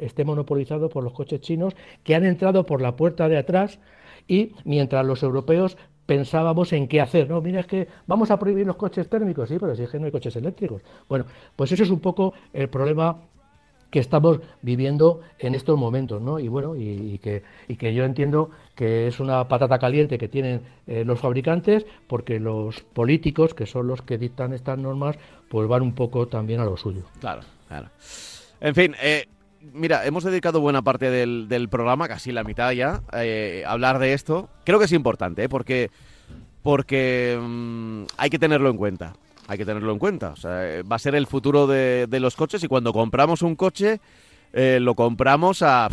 [0.00, 3.78] esté monopolizado por los coches chinos que han entrado por la puerta de atrás
[4.26, 5.76] y mientras los europeos
[6.08, 9.58] pensábamos en qué hacer, no, mira, es que vamos a prohibir los coches térmicos, sí,
[9.60, 10.80] pero si es que no hay coches eléctricos.
[11.06, 13.18] Bueno, pues eso es un poco el problema
[13.90, 16.38] que estamos viviendo en estos momentos, ¿no?
[16.38, 20.62] Y bueno, y, que, y que yo entiendo que es una patata caliente que tienen
[20.86, 25.18] eh, los fabricantes, porque los políticos, que son los que dictan estas normas,
[25.50, 27.02] pues van un poco también a lo suyo.
[27.20, 27.88] Claro, claro.
[28.62, 29.26] En fin, eh,
[29.72, 33.98] mira, hemos dedicado buena parte del, del programa, casi la mitad ya, eh, a hablar
[33.98, 34.48] de esto.
[34.64, 35.48] Creo que es importante, ¿eh?
[35.48, 35.90] porque,
[36.62, 39.14] porque mm, hay que tenerlo en cuenta.
[39.46, 40.30] Hay que tenerlo en cuenta.
[40.30, 43.42] O sea, eh, va a ser el futuro de, de los coches y cuando compramos
[43.42, 44.00] un coche,
[44.52, 45.88] eh, lo compramos a...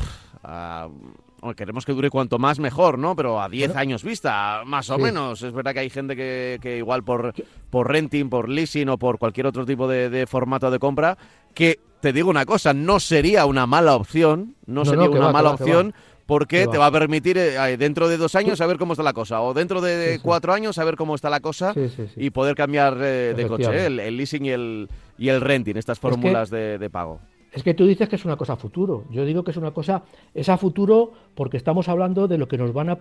[1.55, 3.15] queremos que dure cuanto más mejor, ¿no?
[3.15, 3.79] Pero a 10 Bueno.
[3.79, 5.01] años vista, más o Sí.
[5.03, 5.41] menos.
[5.41, 7.33] Es verdad que hay gente que, que igual por,
[7.69, 11.17] por renting, por leasing o por cualquier otro tipo de, de formato de compra,
[11.53, 15.25] que te digo una cosa, no sería una mala opción, no, No, sería no, una
[15.27, 15.93] va, mala va, opción
[16.27, 16.87] porque Que te va.
[16.87, 20.07] a permitir eh, dentro de dos años saber cómo está la cosa o dentro de
[20.07, 20.19] Sí, sí.
[20.23, 23.69] cuatro años saber cómo está la cosa Sí, y poder cambiar eh, de coche.
[23.71, 23.85] ¿eh?
[23.85, 27.19] el, el leasing y el, y el renting, estas que- fórmulas de, de pago.
[27.53, 29.05] Es que tú dices que es una cosa a futuro.
[29.11, 30.03] Yo digo que es una cosa,
[30.33, 32.97] es a futuro porque estamos hablando de lo que nos van a,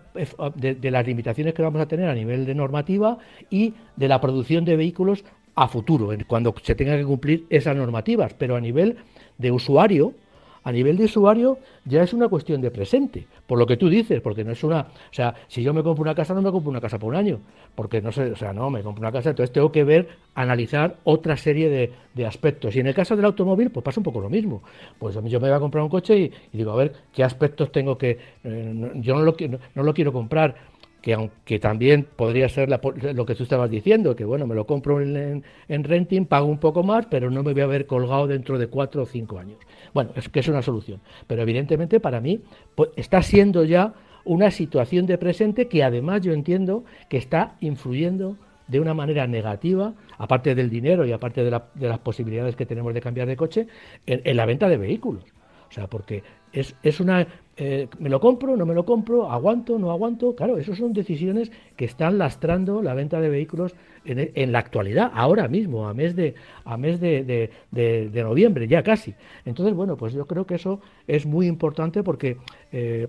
[0.54, 3.18] de, de las limitaciones que vamos a tener a nivel de normativa
[3.50, 8.34] y de la producción de vehículos a futuro, cuando se tengan que cumplir esas normativas.
[8.34, 8.96] Pero a nivel
[9.38, 10.14] de usuario,
[10.64, 14.22] a nivel de usuario ya es una cuestión de presente, por lo que tú dices,
[14.22, 16.70] porque no es una, o sea, si yo me compro una casa no me compro
[16.70, 17.40] una casa por un año,
[17.74, 20.96] porque no sé, o sea, no, me compro una casa, entonces tengo que ver, analizar
[21.04, 22.74] otra serie de, de aspectos.
[22.74, 24.62] Y en el caso del automóvil, pues pasa un poco lo mismo.
[24.98, 27.98] Pues yo me voy a comprar un coche y, digo, a ver, ¿qué aspectos tengo
[27.98, 30.54] que, eh, yo no lo, no, no lo quiero comprar
[31.04, 35.02] que aunque también podría ser lo que tú estabas diciendo, que bueno, me lo compro
[35.02, 38.26] en, en- en renting, pago un poco más, pero no me voy a ver colgado
[38.26, 39.58] dentro de cuatro o cinco años.
[39.92, 41.00] Bueno, es que es una solución.
[41.26, 42.40] Pero evidentemente para mí
[42.74, 43.92] pues, está siendo ya
[44.24, 49.92] una situación de presente que además yo entiendo que está influyendo de una manera negativa,
[50.16, 53.36] aparte del dinero y aparte de, la- de las posibilidades que tenemos de cambiar de
[53.36, 53.66] coche,
[54.06, 55.24] en la venta de vehículos.
[55.68, 56.22] O sea, porque
[56.60, 57.26] es, es una...
[57.56, 58.56] eh, ¿Me lo compro?
[58.56, 59.30] ¿No me lo compro?
[59.30, 59.78] ¿Aguanto?
[59.78, 60.34] ¿No aguanto?
[60.34, 65.10] Claro, esas son decisiones que están lastrando la venta de vehículos en, e- la actualidad,
[65.14, 69.14] ahora mismo, a mes, de, a mes de, de- noviembre, ya casi.
[69.44, 72.36] Entonces, bueno, pues yo creo que eso es muy importante porque...
[72.72, 73.08] eh,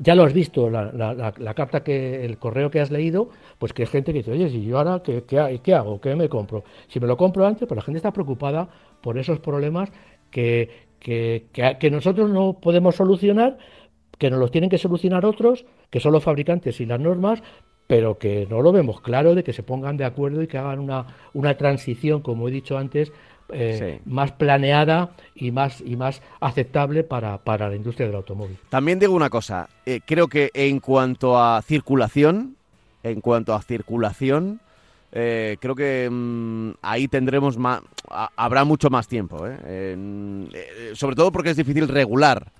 [0.00, 3.82] ya lo has visto, la, la- carta que, el correo que has leído, pues que
[3.82, 6.00] hay gente que dice, oye, si yo ahora, ¿qué, qué, qué hago?
[6.00, 6.64] ¿Qué me compro?
[6.88, 8.68] Si me lo compro antes, pues la gente está preocupada
[9.02, 9.92] por esos problemas
[10.30, 10.70] que,
[11.02, 13.58] que, que- que nosotros no podemos solucionar,
[14.18, 17.42] que nos los tienen que solucionar otros, que son los fabricantes y las normas,
[17.88, 20.78] pero que no lo vemos claro de que se pongan de acuerdo y que hagan
[20.78, 23.12] una, una transición, como he dicho antes,
[23.52, 24.02] eh, Sí.
[24.10, 28.56] más planeada y más, y más aceptable para, para la industria del automóvil.
[28.70, 32.56] También digo una cosa, eh, creo que en cuanto a circulación,
[33.02, 34.60] en cuanto a circulación,
[35.12, 39.56] eh, creo que mm, ahí tendremos más, ha- habrá mucho más tiempo, ¿eh?
[39.64, 42.50] Eh, sobre todo porque es difícil regular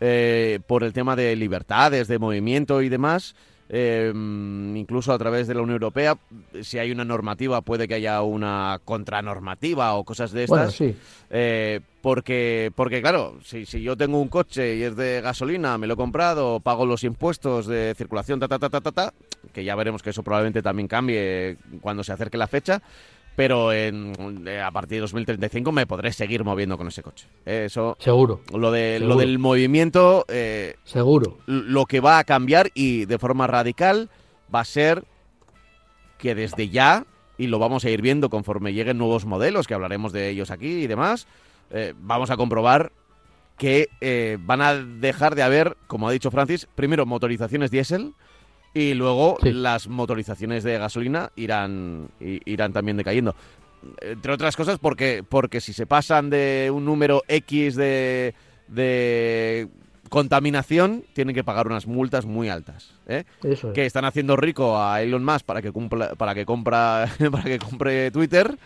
[0.00, 3.34] eh, por el tema de libertades, de movimiento y demás.
[3.72, 6.16] eh, mm, incluso a través de la Unión Europea,
[6.62, 10.76] si hay una normativa, puede que haya una contranormativa o cosas de estas.
[10.80, 10.96] Bueno, sí.
[12.02, 15.94] Porque, porque claro, si, si yo tengo un coche y es de gasolina, me lo
[15.94, 19.14] he comprado, pago los impuestos de circulación, ta, ta, ta, ta, ta, ta,
[19.52, 22.82] que ya veremos que eso probablemente también cambie cuando se acerque la fecha,
[23.36, 27.26] pero en, eh, a partir de 2035 me podré seguir moviendo con ese coche.
[27.46, 31.38] Eso, Seguro, lo, de, lo del movimiento, eh, seguro.
[31.46, 34.10] lo que va a cambiar y de forma radical
[34.54, 35.04] va a ser
[36.18, 37.06] que desde ya,
[37.38, 40.82] y lo vamos a ir viendo conforme lleguen nuevos modelos, que hablaremos de ellos aquí
[40.82, 41.26] y demás,
[41.70, 42.92] eh, vamos a comprobar
[43.56, 48.14] que eh, van a dejar de haber, como ha dicho Francis, primero motorizaciones diésel
[48.74, 49.52] y luego Sí.
[49.52, 53.34] las motorizaciones de gasolina irán, irán también decayendo.
[54.00, 58.34] Entre otras cosas porque, porque si se pasan de un número X de,
[58.68, 59.68] de
[60.10, 62.92] contaminación, tienen que pagar unas multas muy altas.
[63.06, 63.24] ¿eh?
[63.42, 63.74] Eso es.
[63.74, 67.58] que están haciendo rico a Elon Musk para que cumpla, para que compra, para que
[67.58, 68.56] compre Twitter,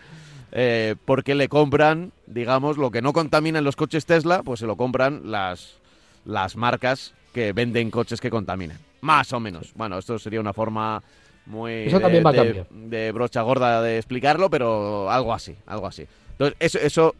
[0.51, 4.75] eh, porque le compran, digamos, lo que no contaminan los coches Tesla, pues se lo
[4.75, 5.77] compran las,
[6.25, 8.77] las marcas que venden coches que contaminan.
[9.05, 9.71] Más o menos.
[9.75, 11.01] Bueno, esto sería una forma
[11.45, 12.67] muy Eso de, también va a de- cambiar.
[12.69, 16.07] de brocha gorda de explicarlo, pero algo así, algo así.
[16.31, 17.15] Entonces, eso, eso,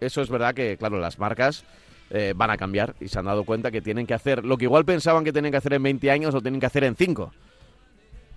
[0.00, 1.64] eso es verdad que, claro, las marcas
[2.10, 4.66] eh, van a cambiar y se han dado cuenta que tienen que hacer lo que
[4.66, 7.32] igual pensaban que tenían que hacer en 20 años, lo tienen que hacer en 5.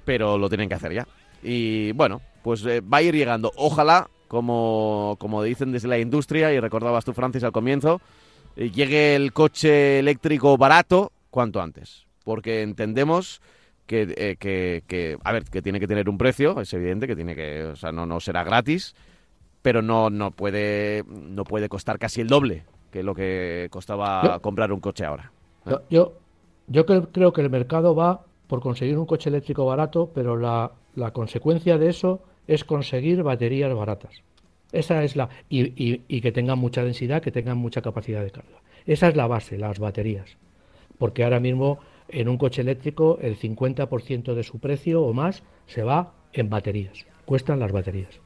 [0.05, 1.07] Pero lo tienen que hacer ya.
[1.43, 3.51] Y bueno, pues eh, va a ir llegando.
[3.57, 8.01] Ojalá, como, como dicen desde la industria, y recordabas tú, Francis, al comienzo,
[8.55, 12.07] eh, llegue el coche eléctrico barato cuanto antes.
[12.27, 13.41] Porque entendemos
[13.85, 17.15] que, eh, que, que, a ver, que tiene que tener un precio, es evidente que
[17.15, 18.95] tiene que, o sea, no, no será gratis,
[19.61, 24.41] pero no, no puede, no puede costar casi el doble que lo que costaba Yo-
[24.41, 25.31] comprar un coche ahora.
[25.65, 26.13] Yo, yo,
[26.67, 30.73] yo creo, creo que el mercado va por conseguir un coche eléctrico barato, pero la,
[30.95, 34.21] la consecuencia de eso es conseguir baterías baratas.
[34.73, 35.29] Esa es la.
[35.47, 38.59] Y, y- y que tengan mucha densidad, que tengan mucha capacidad de carga.
[38.85, 40.35] Esa es la base, las baterías.
[40.97, 41.79] Porque ahora mismo
[42.10, 47.06] en un coche eléctrico el 50% de su precio o más se va en baterías.
[47.26, 48.20] Cuestan las baterías.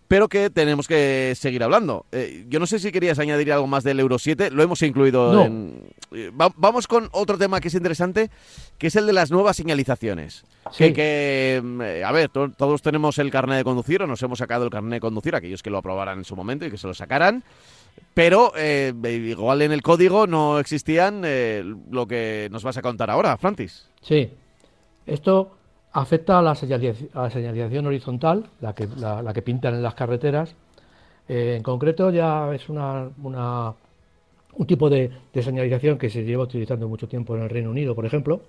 [0.09, 2.07] pero que tenemos que seguir hablando.
[2.13, 5.43] Eh, yo no sé si querías añadir algo más del Euro 7, lo hemos incluido
[5.43, 5.83] en...
[6.13, 8.31] Eh, vamos con otro tema que es interesante,
[8.79, 10.45] que es el de las nuevas señalizaciones.
[10.77, 14.65] Que, mm, eh, a ver, todos tenemos el carnet de conducir o nos hemos sacado
[14.65, 16.95] el carnet de conducir, aquellos que lo aprobaran en su momento y que se lo
[16.95, 17.43] sacaran.
[18.13, 21.23] Pero igual en el código no existían
[21.91, 23.89] lo que nos vas a contar ahora, Francis.
[24.03, 24.31] Sí.
[25.07, 25.57] Esto
[25.95, 30.55] afecta a la, señalización, horizontal, la que, pintan en las carreteras.
[31.29, 32.77] Eh, en concreto ya es un
[34.67, 38.43] tipo de, señalización que se lleva utilizando mucho tiempo en el Reino Unido, por ejemplo.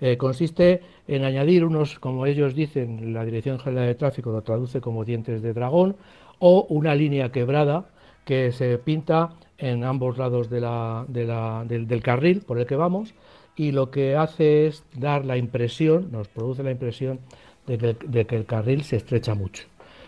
[0.00, 4.80] Eh, consiste en añadir unos, como ellos dicen, la Dirección General de Tráfico lo traduce
[4.80, 5.96] como dientes de dragón,
[6.38, 7.84] o una línea quebrada
[8.24, 13.14] que se pinta en ambos lados de la, del, del carril por el que vamos
[13.56, 17.20] y lo que hace es dar la impresión, nos produce la impresión
[17.66, 19.64] de que, el carril se estrecha mucho.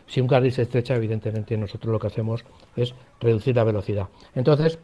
[0.07, 2.45] Si un carril se estrecha, evidentemente nosotros lo que hacemos
[2.77, 4.09] es reducir la velocidad.
[4.35, 4.79] Entonces,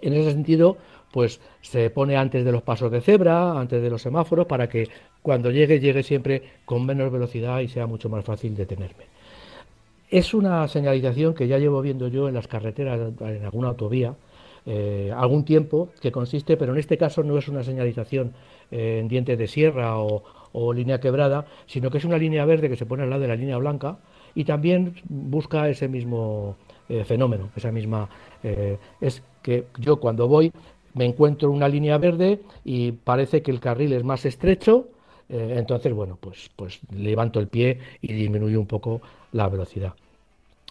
[0.00, 0.78] en ese sentido,
[1.12, 4.88] pues se pone antes de los pasos de cebra, antes de los semáforos, para que
[5.22, 9.04] cuando llegue, llegue siempre con menos velocidad y sea mucho más fácil detenerme.
[10.08, 14.14] Es una señalización que ya llevo viendo yo en las carreteras, en alguna autovía,
[14.66, 18.34] eh, algún tiempo, que consiste, pero en este caso no es una señalización
[18.70, 20.22] eh, en dientes de sierra o,
[20.74, 23.36] línea quebrada, sino que es una línea verde que se pone al lado de la
[23.36, 23.98] línea blanca
[24.34, 26.56] y también busca ese mismo
[26.88, 28.08] eh, fenómeno, esa misma
[29.00, 30.50] es que yo cuando voy
[30.94, 34.88] me encuentro una línea verde y parece que el carril es más estrecho,
[35.28, 39.00] entonces bueno, pues, pues levanto el pie y disminuyo un poco
[39.32, 39.92] la velocidad.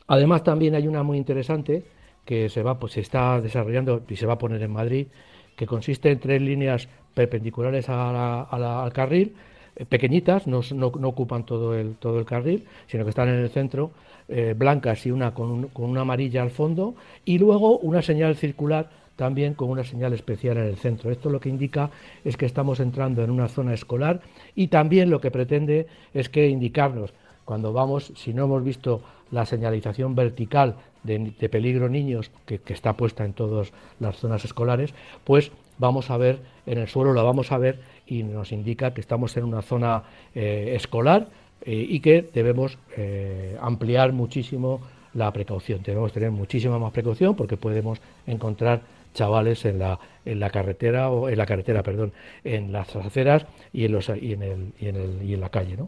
[0.08, 1.84] Además también hay una muy interesante
[2.30, 5.08] que se va, pues se está desarrollando y se va a poner en Madrid,
[5.56, 9.34] que consiste en tres líneas perpendiculares al carril,
[9.76, 10.60] eh, pequeñitas, no,
[11.08, 13.90] ocupan todo el, todo el carril, sino que están en el centro,
[14.28, 16.94] eh, blancas y una con, con, una amarilla al fondo,
[17.26, 21.10] y luego una señal circular también con una señal especial en el centro.
[21.10, 21.90] Esto lo que indica
[22.24, 24.22] es que estamos entrando en una zona escolar
[24.54, 27.12] y también lo que pretende es que indicarnos
[27.50, 33.26] cuando vamos, si no hemos visto la señalización vertical de, peligro niños que, está puesta
[33.26, 37.58] en todas las zonas escolares, pues vamos a ver, en el suelo la vamos a
[37.58, 40.04] ver y nos indica que estamos en una zona
[40.36, 41.28] eh, escolar
[41.62, 44.82] eh, y que debemos eh, ampliar muchísimo
[45.14, 45.82] la precaución.
[45.84, 48.82] Debemos tener muchísima más precaución porque podemos encontrar
[49.14, 52.14] chavales en la, en la carretera o en la carretera, perdón,
[52.44, 55.50] en las aceras y en los y en el y en el y en la
[55.50, 55.88] calle, ¿no?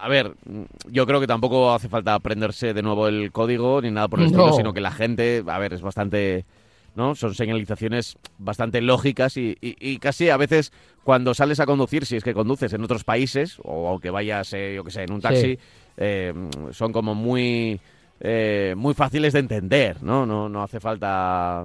[0.00, 0.34] A ver,
[0.88, 4.26] yo creo que tampoco hace falta aprenderse de nuevo el código ni nada por el
[4.26, 6.44] estilo, sino que la gente, a ver, es bastante,
[6.94, 7.14] ¿no?
[7.14, 10.72] Son señalizaciones bastante lógicas y, casi a veces
[11.04, 14.74] cuando sales a conducir, si es que conduces en otros países o aunque vayas, eh,
[14.76, 15.58] yo que sé, en un taxi,
[15.96, 16.32] eh,
[16.70, 17.80] son como muy
[18.20, 20.26] eh, muy fáciles de entender, ¿no?
[20.26, 21.64] No, no hace falta,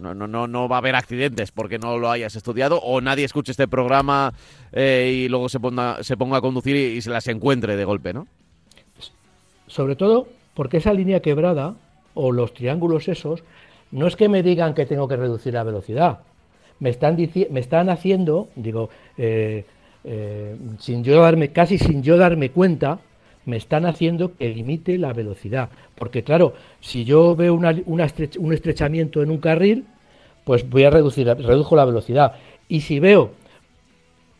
[0.00, 3.50] no, no, no, va a haber accidentes porque no lo hayas estudiado o nadie escuche
[3.50, 4.32] este programa
[4.70, 8.12] eh, y luego se ponga, se ponga a conducir y, se las encuentre de golpe,
[8.12, 8.28] ¿no?
[9.66, 11.74] Sobre todo porque esa línea quebrada
[12.14, 13.42] o los triángulos esos
[13.90, 16.20] no es que me digan que tengo que reducir la velocidad,
[16.78, 17.16] me están,
[17.50, 18.88] me están haciendo, digo,
[19.18, 19.64] eh,
[20.78, 23.00] sin yo darme, casi sin yo darme cuenta,
[23.46, 25.70] me están haciendo que limite la velocidad.
[25.94, 29.86] Porque claro, si yo veo una, un estrechamiento en un carril,
[30.44, 32.34] pues voy a reducir, redujo la velocidad.
[32.68, 33.30] Y si veo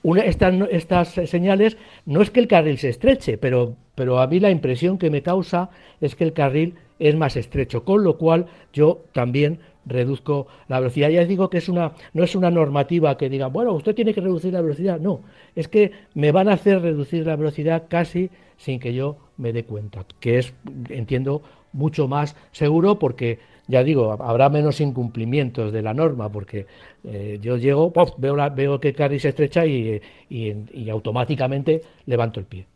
[0.03, 4.39] una, estas, estas señales, no es que el carril se estreche, pero, pero a mí
[4.39, 8.47] la impresión que me causa es que el carril es más estrecho, con lo cual
[8.73, 11.09] yo también reduzco la velocidad.
[11.09, 14.21] Ya digo que es una, no es una normativa que diga, bueno, usted tiene que
[14.21, 15.01] reducir la velocidad.
[15.01, 15.23] No,
[15.55, 19.65] es que me van a hacer reducir la velocidad casi sin que yo me dé
[19.65, 20.55] cuenta, que es,
[20.89, 21.43] entiendo,
[21.73, 23.39] mucho más seguro porque
[23.69, 26.67] ya digo, habrá menos incumplimientos de la norma, porque
[27.05, 32.47] eh, yo llego, veo, la, veo que Carrie se estrecha y, y, automáticamente levanto el
[32.47, 32.67] pie.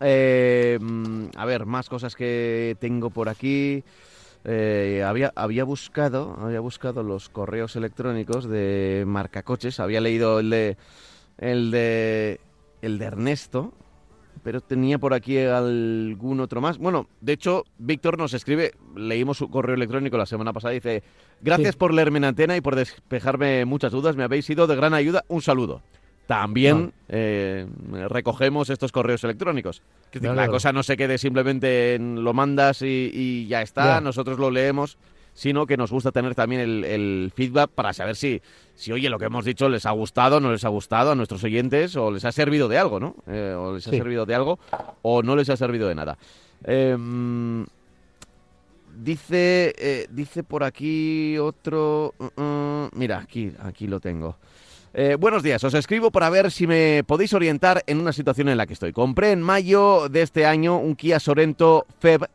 [0.00, 3.84] Eh, mm, a ver, más cosas que tengo por aquí.
[4.44, 10.76] Eh, había, había buscado había buscado los correos electrónicos de marcacoches había leído el de
[11.38, 12.40] el de
[12.80, 13.72] el de Ernesto
[14.42, 16.78] pero tenía por aquí algún otro más.
[16.78, 21.02] Bueno, de hecho, Víctor nos escribe, leímos su correo electrónico la semana pasada, dice,
[21.40, 24.94] gracias por leerme en antena y por despejarme muchas dudas, me habéis sido de gran
[24.94, 25.82] ayuda, un saludo.
[26.26, 27.66] También eh,
[28.08, 29.82] recogemos estos correos electrónicos.
[30.12, 34.98] la cosa no se quede simplemente en lo mandas y, ya está, nosotros lo leemos
[35.34, 38.42] sino que nos gusta tener también el, feedback para saber si,
[38.74, 41.42] si, oye, lo que hemos dicho les ha gustado, no les ha gustado a nuestros
[41.44, 43.16] oyentes, o les ha servido de algo, ¿no?
[43.26, 44.58] Eh, o les ha servido de algo,
[45.02, 46.18] o no les ha servido de nada.
[46.64, 47.64] Em,
[48.94, 52.14] dice, eh, dice por aquí otro...
[52.18, 54.36] Uh, uh, mira, aquí, aquí lo tengo.
[54.94, 58.58] Eh, buenos días, os escribo para ver si me podéis orientar en una situación en
[58.58, 58.92] la que estoy.
[58.92, 62.26] Compré en mayo de este año un Kia Sorento FEB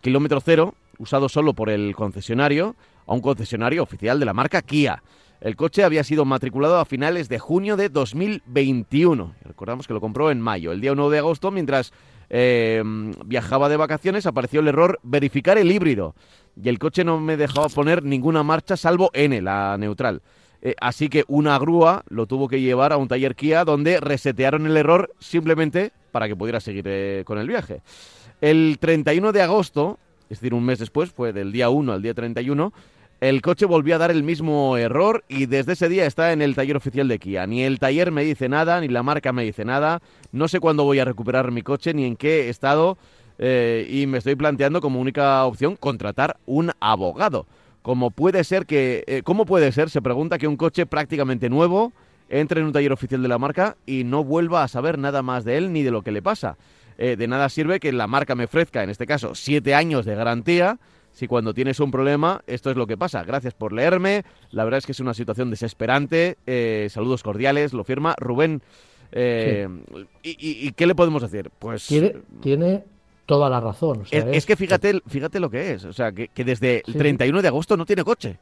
[0.00, 2.76] kilómetro cero usado solo por el concesionario,
[3.06, 5.02] a un concesionario oficial de la marca Kia.
[5.40, 9.34] El coche había sido matriculado a finales de junio de 2021.
[9.44, 10.72] Recordamos que lo compró en mayo.
[10.72, 11.92] El día 1 de agosto, mientras
[12.30, 12.82] eh,
[13.24, 16.14] viajaba de vacaciones, apareció el error verificar el híbrido.
[16.60, 20.22] Y el coche no me dejaba poner ninguna marcha salvo N, la neutral.
[20.62, 24.66] Eh, así que una grúa lo tuvo que llevar a un taller Kia donde resetearon
[24.66, 27.82] el error simplemente para que pudiera seguir eh, con el viaje.
[28.40, 29.98] El 31 de agosto,
[30.30, 32.72] es decir, un mes después, fue del día 1 al día 31,
[33.20, 36.54] el coche volvió a dar el mismo error y desde ese día está en el
[36.54, 37.46] taller oficial de Kia.
[37.46, 40.02] Ni el taller me dice nada, ni la marca me dice nada.
[40.32, 42.98] No sé cuándo voy a recuperar mi coche, ni en qué estado.
[43.38, 47.46] Eh, y me estoy planteando como única opción contratar un abogado.
[47.80, 51.94] Como puede ser que, eh, ¿Cómo puede ser, se pregunta, que un coche prácticamente nuevo
[52.28, 55.44] entre en un taller oficial de la marca y no vuelva a saber nada más
[55.44, 56.58] de él ni de lo que le pasa?
[56.98, 60.14] Eh, de nada sirve que la marca me ofrezca, en este caso, siete años de
[60.14, 60.78] garantía,
[61.12, 63.22] si cuando tienes un problema, esto es lo que pasa.
[63.24, 67.84] Gracias por leerme, la verdad es que es una situación desesperante, eh, saludos cordiales, lo
[67.84, 68.62] firma Rubén.
[69.12, 69.68] Eh,
[70.22, 71.50] y, qué le podemos decir?
[71.58, 71.86] Pues...
[71.86, 72.84] Tiene,
[73.24, 74.02] toda la razón.
[74.10, 77.76] es, que fíjate, fíjate lo que es, o sea, que, desde el 31 de agosto
[77.76, 78.38] no tiene coche.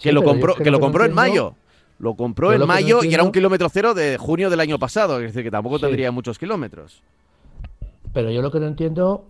[0.00, 1.54] Que lo compró, que, lo compró en mayo.
[1.98, 5.26] Lo compró en mayo y era un kilómetro cero de junio del año pasado, es
[5.26, 7.02] decir, que tampoco tendría muchos kilómetros.
[8.14, 9.26] Pero yo lo que no entiendo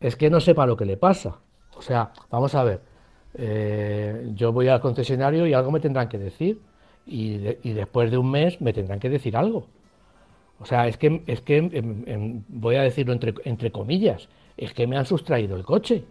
[0.00, 1.36] es que no sepa lo que le pasa.
[1.76, 2.80] O sea, vamos a ver,
[3.34, 6.60] eh, yo voy al concesionario y algo me tendrán que decir.
[7.06, 9.68] Y, después de un mes me tendrán que decir algo.
[10.58, 11.60] O sea, es que, es que
[12.48, 16.02] voy a decirlo entre, entre comillas, es que me han sustraído el coche.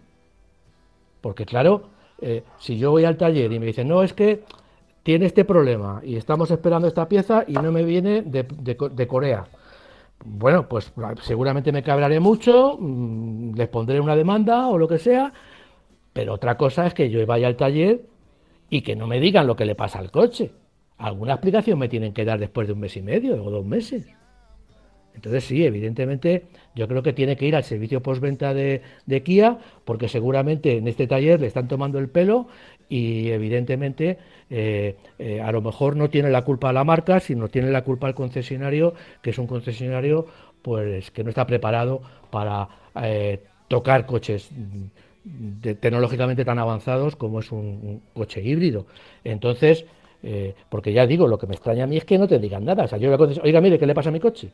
[1.20, 1.90] Porque claro,
[2.22, 4.44] eh, si yo voy al taller y me dicen, no, es que
[5.02, 9.46] tiene este problema y estamos esperando esta pieza y no me viene de Corea
[10.24, 10.92] bueno, pues
[11.22, 15.32] seguramente me cabraré mucho, mm, les pondré una demanda o lo que sea,
[16.12, 18.02] pero otra cosa es que yo vaya al taller
[18.70, 20.52] y que no me digan lo que le pasa al coche.
[20.98, 24.08] Alguna explicación me tienen que dar después de un mes y medio o dos meses.
[25.14, 29.58] Entonces sí, evidentemente yo creo que tiene que ir al servicio postventa de, de Kia
[29.84, 32.48] porque seguramente en este taller le están tomando el pelo
[32.88, 34.18] y evidentemente
[34.50, 38.08] eh, eh, a lo mejor no tiene la culpa la marca, sino tiene la culpa
[38.08, 40.26] el concesionario, que es un concesionario
[40.62, 42.68] pues que no está preparado para
[43.02, 44.50] eh, tocar coches
[45.80, 48.86] tecnológicamente tan avanzados como es un, coche híbrido.
[49.24, 49.84] Entonces,
[50.68, 52.84] porque ya digo, lo que me extraña a mí es que no te digan nada.
[52.84, 54.50] O sea, yo a oiga, mire, ¿qué le pasa a mi coche?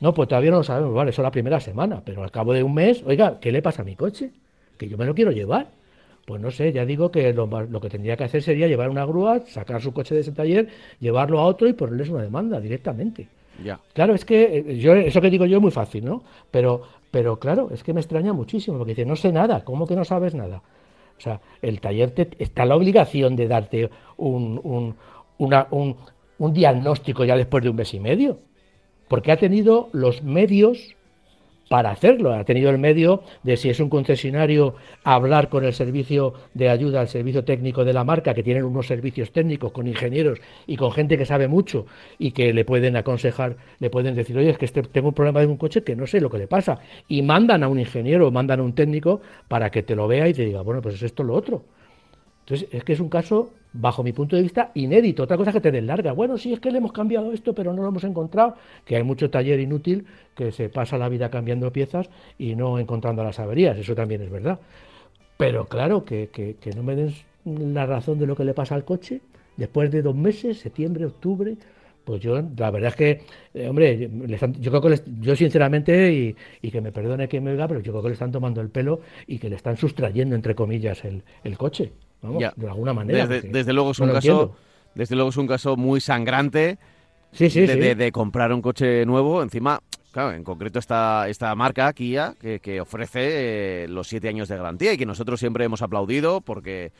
[0.00, 2.52] No, pues todavía no lo sabemos, vale, eso es la primera semana, pero al cabo
[2.52, 4.32] de un mes, oiga, ¿qué le pasa a mi coche?
[4.76, 5.68] Que yo me lo quiero llevar.
[6.26, 7.48] Pues no sé, ya digo que lo,
[7.80, 10.68] que tendría que hacer sería llevar una grúa, sacar su coche de ese taller,
[10.98, 13.28] llevarlo a otro y ponerles una demanda directamente.
[13.62, 13.78] Ya.
[13.92, 16.24] Claro, es que eh, yo eso que digo yo es muy fácil, ¿no?
[16.50, 19.94] Pero, pero claro, es que me extraña muchísimo, porque dice, no sé nada, ¿cómo que
[19.94, 20.62] no sabes nada?
[21.16, 24.96] O sea, el taller te, está la obligación de darte un, un,
[25.38, 25.96] un,
[26.38, 28.38] un diagnóstico ya después de un mes y medio,
[29.08, 30.96] porque ha tenido los medios
[31.68, 32.32] para hacerlo.
[32.34, 37.00] Ha tenido el medio de si es un concesionario hablar con el servicio de ayuda,
[37.00, 40.92] al servicio técnico de la marca, que tienen unos servicios técnicos con ingenieros y con
[40.92, 41.86] gente que sabe mucho
[42.18, 45.40] y que le pueden aconsejar, le pueden decir, oye, es que este, tengo un problema
[45.40, 46.78] de un coche que no sé lo que le pasa.
[47.08, 50.28] Y mandan a un ingeniero o mandan a un técnico para que te lo vea
[50.28, 51.64] y te diga, bueno, pues es esto lo otro.
[52.40, 55.24] Entonces, es que es un caso, bajo mi punto de vista, inédito.
[55.24, 56.12] Otra cosa que te den larga.
[56.12, 58.56] Bueno, sí, es que le hemos cambiado esto, pero no lo hemos encontrado.
[58.84, 62.08] Que hay mucho taller inútil que se pasa la vida cambiando piezas
[62.38, 63.76] y no encontrando las averías.
[63.76, 64.60] Eso también es verdad.
[65.36, 67.12] Pero claro, que, que, no me den
[67.74, 69.20] la razón de lo que le pasa al coche
[69.56, 71.56] después de dos meses, septiembre, octubre,
[72.04, 73.20] pues yo, la verdad es que,
[73.54, 74.10] eh, hombre,
[74.60, 77.92] yo creo que yo sinceramente, y, y, que me perdone que me oiga, pero yo
[77.92, 81.22] creo que le están tomando el pelo y que le están sustrayendo, entre comillas, el,
[81.44, 81.92] el coche,
[82.28, 83.26] vamos, de alguna manera.
[83.26, 84.56] Desde, desde luego es un caso,
[84.94, 86.78] desde luego es un caso muy sangrante
[87.32, 89.80] sí, sí, de, de, comprar un coche nuevo, encima,
[90.12, 94.56] claro, en concreto esta, esta marca, Kia, que, que ofrece eh, los siete años de
[94.56, 96.92] garantía y que nosotros siempre hemos aplaudido porque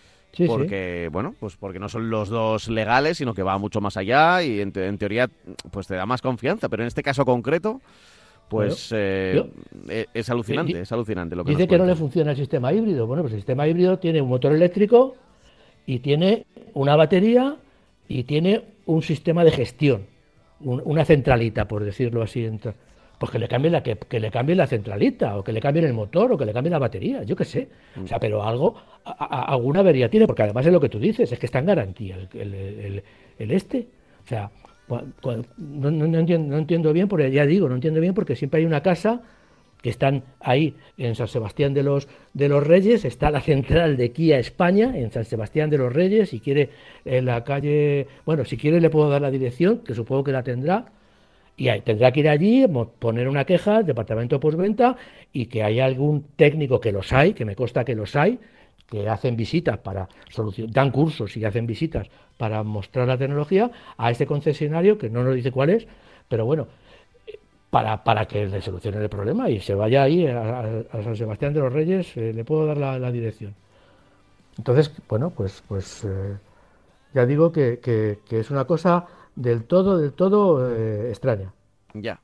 [0.47, 4.43] porque, bueno, pues porque no son los dos legales, sino que va mucho más allá
[4.43, 5.31] y en, teoría
[5.71, 6.69] pues te da más confianza.
[6.69, 7.81] Pero en este caso concreto,
[8.55, 9.45] pues eh,
[9.89, 13.07] e, es alucinante, es alucinante lo que Dice que no le funciona el sistema híbrido.
[13.07, 15.17] Bueno, pues el sistema híbrido tiene un motor eléctrico
[15.87, 17.57] y tiene una batería
[18.09, 20.07] y tiene un sistema de gestión,
[20.61, 22.49] una centralita, por decirlo así.
[23.19, 25.93] Pues que le cambien la, que, le cambien la centralita, o que le cambien el
[25.93, 27.69] motor, o que le cambien la batería, yo qué sé.
[28.03, 28.75] O sea, pero algo,
[29.05, 32.17] alguna avería tiene, porque además es lo que tú dices, es que está en garantía
[32.35, 33.03] el,
[33.39, 33.87] este.
[34.25, 34.51] O sea,
[34.89, 38.67] no, no, entiendo, no entiendo bien, porque ya digo, no entiendo bien porque siempre hay
[38.67, 39.23] una casa
[39.85, 44.13] que están ahí en San Sebastián de los, de los Reyes, está la central de
[44.13, 46.71] Kia España en San Sebastián de los Reyes, si quiere
[47.05, 50.43] en la calle, bueno, si quiere le puedo dar la dirección, que supongo que la
[50.43, 50.87] tendrá,
[51.57, 52.67] y tendrá que ir allí,
[52.99, 54.97] poner una queja departamento de postventa
[55.33, 58.39] y que haya algún técnico que los hay, que me consta que los hay,
[58.95, 60.09] que hacen visitas para
[60.69, 65.35] dan cursos y hacen visitas para mostrar la tecnología a este concesionario, que no nos
[65.35, 65.87] dice cuál es,
[66.29, 66.69] pero bueno,
[67.71, 71.61] para, para que le solucione el problema y se vaya ahí a, San Sebastián de
[71.61, 73.55] los Reyes, eh, le puedo dar la, dirección.
[74.59, 76.37] Entonces, bueno, pues, pues eh,
[77.13, 81.53] ya digo que, que es una cosa del todo, del todo eh, extraña.
[81.95, 82.21] Ya.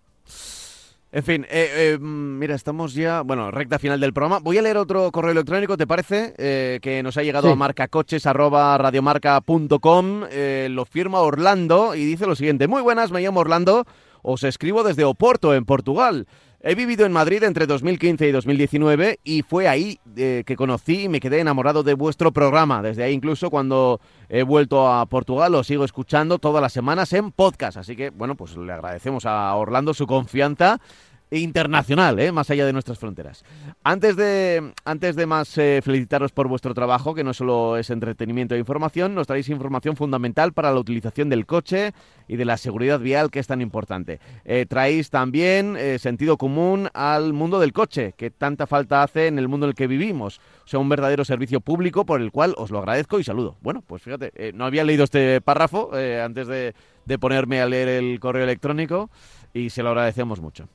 [1.13, 4.39] En fin, eh, eh, mira, estamos ya, bueno, recta final del programa.
[4.39, 6.35] Voy a leer otro correo electrónico, ¿te parece?
[6.81, 10.21] que nos ha llegado a marcacoches.radiomarca.com.
[10.69, 12.69] lo firma Orlando y dice lo siguiente.
[12.69, 13.87] Muy buenas, me llamo Orlando.
[14.23, 16.29] Os escribo desde Oporto, en Portugal.
[16.63, 21.09] He vivido en Madrid entre 2015 y 2019 y fue ahí eh, que conocí y
[21.09, 22.83] me quedé enamorado de vuestro programa.
[22.83, 23.99] Desde ahí incluso cuando
[24.29, 27.79] he vuelto a Portugal lo sigo escuchando todas las semanas en podcast.
[27.79, 30.83] Así que bueno, pues le agradecemos a Orlando su confianza
[31.31, 32.33] internacional, ¿eh?
[32.33, 33.45] más allá de nuestras fronteras.
[33.85, 38.55] Antes de, antes de más eh, felicitaros por vuestro trabajo, que no solo es entretenimiento
[38.55, 41.93] e información, nos traéis información fundamental para la utilización del coche
[42.27, 44.21] y de la seguridad vial, que es tan importante.
[44.45, 49.49] Eh, traéis también sentido común al mundo del coche, que tanta falta hace en el
[49.49, 50.41] mundo en el que vivimos.
[50.65, 53.57] O sea, un verdadero servicio público por el cual os lo agradezco y saludo.
[53.61, 56.75] Bueno, pues fíjate, no había leído este párrafo antes de,
[57.05, 59.11] de ponerme a leer el correo electrónico
[59.53, 60.69] y se lo agradecemos mucho.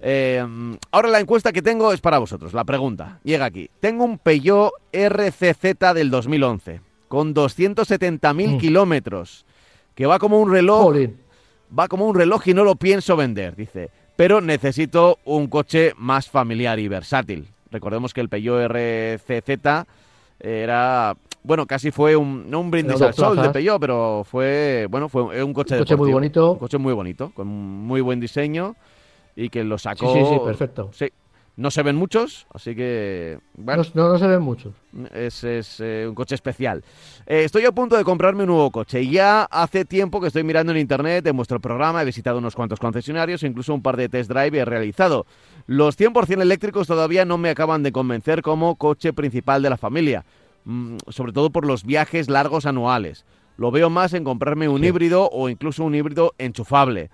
[0.00, 0.44] Eh,
[0.92, 2.52] ahora la encuesta que tengo es para vosotros.
[2.52, 3.70] La pregunta llega aquí.
[3.80, 8.58] Tengo un Peugeot RCZ del 2011 con 270.000 mm.
[8.58, 9.44] kilómetros
[9.94, 10.94] que va como un reloj.
[11.76, 13.90] Va como un reloj y no lo pienso vender, dice.
[14.16, 17.46] Pero necesito un coche más familiar y versátil.
[17.70, 19.86] Recordemos que el Peugeot RCZ
[20.40, 25.08] era bueno, casi fue un, no un brindis al sol de Peugeot, pero fue, bueno,
[25.08, 26.52] fue un coche, un coche muy bonito.
[26.52, 28.76] Un coche muy bonito, con muy buen diseño
[29.38, 30.12] y que lo sacó.
[30.12, 30.90] Sí, sí, sí, perfecto.
[30.92, 31.06] Sí.
[31.56, 33.38] No se ven muchos, así que.
[33.56, 34.74] Bueno, no, no, se ven muchos.
[35.12, 36.84] Es, es eh, un coche especial.
[37.26, 39.04] Eh, estoy a punto de comprarme un nuevo coche.
[39.08, 42.78] Ya hace tiempo que estoy mirando en internet, en vuestro programa, he visitado unos cuantos
[42.78, 45.26] concesionarios, incluso un par de test drive he realizado.
[45.66, 50.24] Los 100% eléctricos todavía no me acaban de convencer como coche principal de la familia,
[50.64, 53.24] mm, sobre todo por los viajes largos anuales.
[53.56, 57.10] Lo veo más en comprarme un híbrido o incluso un híbrido enchufable.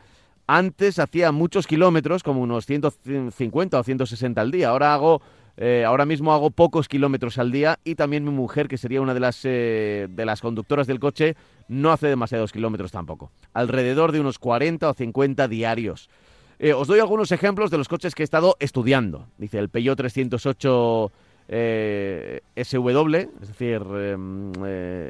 [0.47, 4.69] Antes hacía muchos kilómetros, como unos 150 o 160 al día.
[4.69, 5.23] Ahora hago,
[5.57, 9.15] eh, ahora mismo hago pocos kilómetros al día y también mi mujer, que sería una
[9.15, 11.35] de las, eh, de las conductoras del coche,
[11.69, 13.31] no hace demasiados kilómetros tampoco.
[13.55, 16.11] Alrededor de unos 40 o 50 diarios.
[16.59, 19.27] Eh, os doy algunos ejemplos de los coches que he estado estudiando.
[19.39, 21.11] Dice el Peugeot 308
[21.47, 24.53] SW, es decir, em,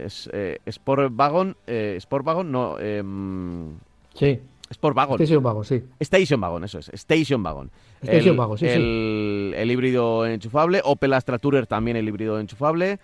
[0.04, 0.30] es,
[0.70, 1.56] Sportwagon,
[1.98, 2.78] Sportwagon, no...
[2.78, 3.72] Em,
[4.14, 4.40] sí.
[4.70, 5.20] Sport Wagon.
[5.20, 5.82] Station Wagon, sí.
[6.00, 6.88] Station Wagon, eso es.
[6.94, 7.70] Station Wagon.
[8.02, 9.60] Station el, Wagon, sí, el, sí.
[9.60, 10.80] El híbrido enchufable.
[10.84, 12.98] Opel Astra Tourer también el híbrido enchufable.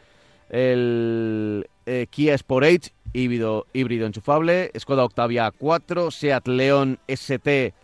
[0.49, 4.71] El eh, Kia Sportage, híbrido, híbrido enchufable.
[4.79, 6.11] Skoda Octavia 4.
[6.11, 7.75] Seat León ST,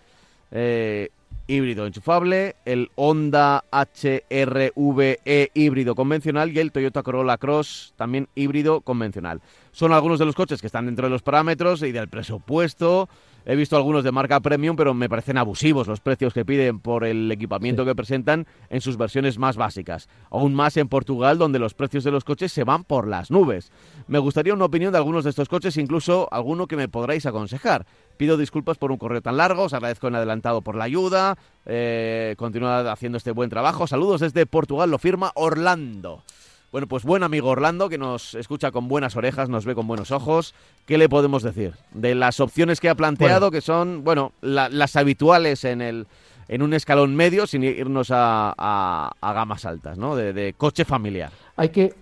[0.51, 1.09] eh,
[1.47, 9.41] híbrido enchufable, el Honda HRVe híbrido convencional y el Toyota Corolla Cross también híbrido convencional.
[9.73, 13.09] Son algunos de los coches que están dentro de los parámetros y del presupuesto.
[13.49, 17.05] He visto algunos de marca premium, pero me parecen abusivos los precios que piden por
[17.05, 20.09] el equipamiento que presentan en sus versiones más básicas.
[20.31, 23.71] Aún más en Portugal, donde los precios de los coches se van por las nubes.
[24.09, 27.87] Me gustaría una opinión de algunos de estos coches, incluso alguno que me podráis aconsejar.
[28.17, 31.39] Pido disculpas por un correo tan largo, os agradezco en adelantado por la ayuda.
[31.67, 33.87] Eh, continuad haciendo este buen trabajo.
[33.87, 36.25] Saludos desde Portugal, lo firma Orlando.
[36.73, 40.11] Bueno, pues buen amigo Orlando, que nos escucha con buenas orejas, nos ve con buenos
[40.11, 40.55] ojos.
[40.85, 41.75] ¿Qué le podemos decir?
[41.93, 46.07] De las opciones que ha planteado, que son, bueno, las habituales en el
[46.49, 50.17] en un escalón medio, sin irnos a, gamas altas, ¿no?
[50.17, 51.33] De, coche familiar.
[51.57, 51.95] Hay que,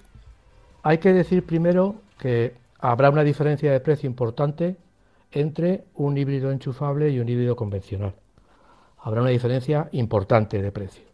[0.82, 4.76] hay que decir primero que habrá una diferencia de precio importante
[5.32, 8.14] entre un híbrido enchufable y un híbrido convencional.
[8.98, 11.04] Habrá una diferencia importante de precio.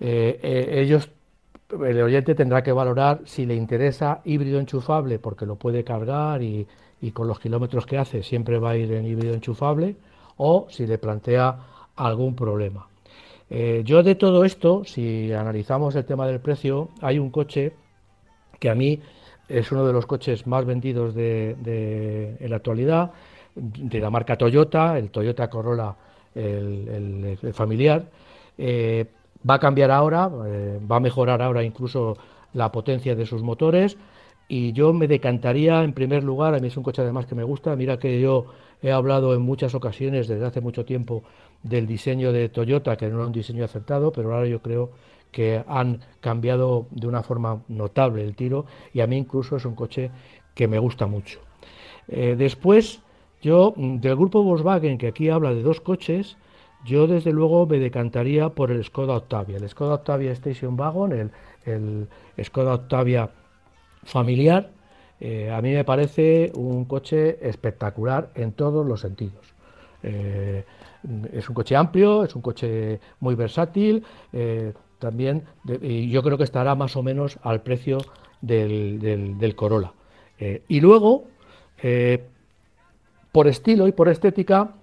[0.00, 1.10] Eh, eh, ellos
[1.72, 6.66] el oyente tendrá que valorar si le interesa híbrido enchufable porque lo puede cargar y,
[7.12, 9.96] con los kilómetros que hace siempre va a ir en híbrido enchufable
[10.36, 11.58] o si le plantea
[11.96, 12.86] algún problema.
[13.50, 17.72] Eh, yo de todo esto, si analizamos el tema del precio, hay un coche
[18.58, 19.00] que a mí
[19.48, 23.10] es uno de los coches más vendidos de, en la actualidad,
[23.54, 25.94] de la marca Toyota, el Toyota Corolla,
[26.34, 28.04] el, familiar.
[28.56, 29.06] Eh,
[29.48, 32.16] Va a cambiar ahora, eh, va a mejorar ahora incluso
[32.52, 33.96] la potencia de sus motores
[34.48, 37.44] y yo me decantaría en primer lugar, a mí es un coche además que me
[37.44, 38.46] gusta, mira que yo
[38.82, 41.22] he hablado en muchas ocasiones desde hace mucho tiempo
[41.62, 44.90] del diseño de Toyota, que no era un diseño acertado, pero ahora yo creo
[45.30, 49.74] que han cambiado de una forma notable el tiro y a mí incluso es un
[49.74, 50.10] coche
[50.54, 51.40] que me gusta mucho.
[52.08, 53.00] Eh, después,
[53.40, 56.36] yo del grupo Volkswagen, que aquí habla de dos coches,
[56.84, 61.30] yo desde luego me decantaría por el Skoda Octavia, el Skoda Octavia Station Wagon, el,
[61.64, 63.30] el Skoda Octavia
[64.04, 64.70] familiar.
[65.20, 69.54] Eh, a mí me parece un coche espectacular en todos los sentidos.
[70.02, 70.64] Eh,
[71.32, 76.76] es un coche amplio, es un coche muy versátil, eh, también yo creo que estará
[76.76, 77.98] más o menos al precio
[78.40, 79.92] del, del Corolla.
[80.68, 81.24] y luego,
[83.32, 84.74] por estilo y por estética,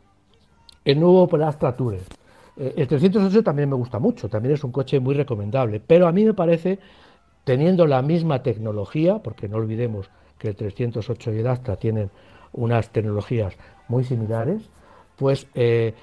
[0.91, 2.01] el nuevo Astra Tourer.
[2.57, 6.11] Eh, el 308 también me gusta mucho, también es un coche muy recomendable, pero a
[6.11, 6.79] mí me parece,
[7.43, 12.09] teniendo la misma tecnología, porque no olvidemos que el 308 y el Astra tienen
[12.53, 13.55] unas tecnologías
[13.87, 14.69] muy similares,
[15.15, 15.93] pues eh,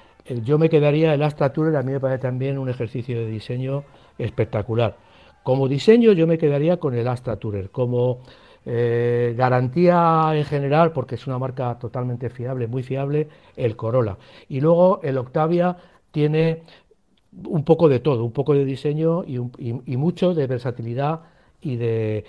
[0.43, 3.83] yo me quedaría el Astra Tourer, a mí me parece también un ejercicio de diseño
[4.17, 4.97] espectacular.
[5.43, 8.21] Como diseño yo me quedaría con el Astra Tourer, como
[8.69, 14.17] eh, garantía en general, porque es una marca totalmente fiable, muy fiable, el Corolla.
[14.49, 15.77] Y luego el Octavia
[16.11, 16.63] tiene
[17.45, 21.21] un poco de todo, un poco de diseño y, mucho de versatilidad
[21.61, 22.25] y de,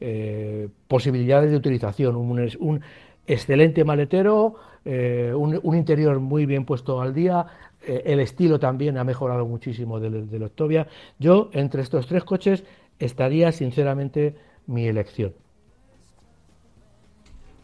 [0.00, 2.16] eh, posibilidades de utilización.
[2.16, 2.80] Un,
[3.26, 4.54] excelente maletero,
[4.86, 7.44] eh, un, interior muy bien puesto al día,
[7.86, 10.86] el estilo también ha mejorado muchísimo del Octavia.
[11.18, 12.64] Yo, entre estos tres coches,
[12.98, 14.36] estaría sinceramente
[14.66, 15.34] mi elección.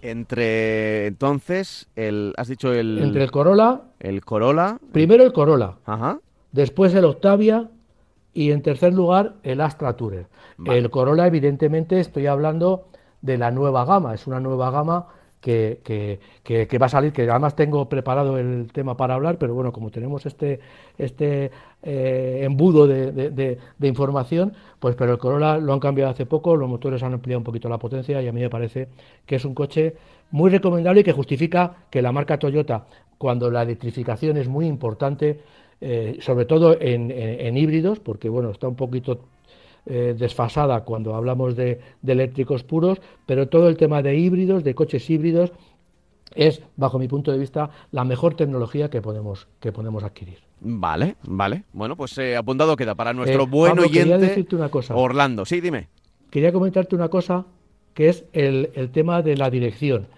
[0.02, 2.98] Entre entonces, el, has dicho el...
[2.98, 3.80] Entre el Corolla.
[3.98, 4.78] El Corolla.
[4.92, 5.78] Primero el Corolla.
[5.84, 6.20] Ajá.
[6.52, 7.68] Después el Octavia.
[8.32, 10.26] Y en tercer lugar el Astra Tourer.
[10.66, 12.88] El Corolla, evidentemente, estoy hablando
[13.22, 14.14] de la nueva gama.
[14.14, 15.06] Es una nueva gama
[15.40, 19.72] que, que, va a salir, que además tengo preparado el tema para hablar, pero bueno,
[19.72, 20.60] como tenemos este,
[20.98, 21.50] este
[21.82, 27.02] eh, embudo de, información, pues pero el Corolla lo han cambiado hace poco, los motores
[27.02, 28.88] han ampliado un poquito la potencia y a mí me parece
[29.24, 29.94] que es un coche
[30.30, 32.86] muy recomendable y que justifica que la marca Toyota,
[33.18, 35.40] cuando la electrificación es muy importante,
[35.80, 39.20] eh, sobre todo en, híbridos, porque bueno, está un poquito
[39.86, 45.08] eh, desfasada cuando hablamos de, eléctricos puros, pero todo el tema de híbridos, de coches
[45.08, 45.52] híbridos,
[46.34, 50.38] es, bajo mi punto de vista, la mejor tecnología que podemos, que podemos adquirir.
[50.60, 51.64] Vale, vale.
[51.72, 54.94] Bueno, pues eh, apuntado queda para nuestro eh, buen oyente decirte una cosa.
[54.96, 55.44] Orlando.
[55.44, 55.88] Sí, dime.
[56.30, 57.46] Quería comentarte una cosa
[57.94, 60.08] que es el, el tema de la dirección.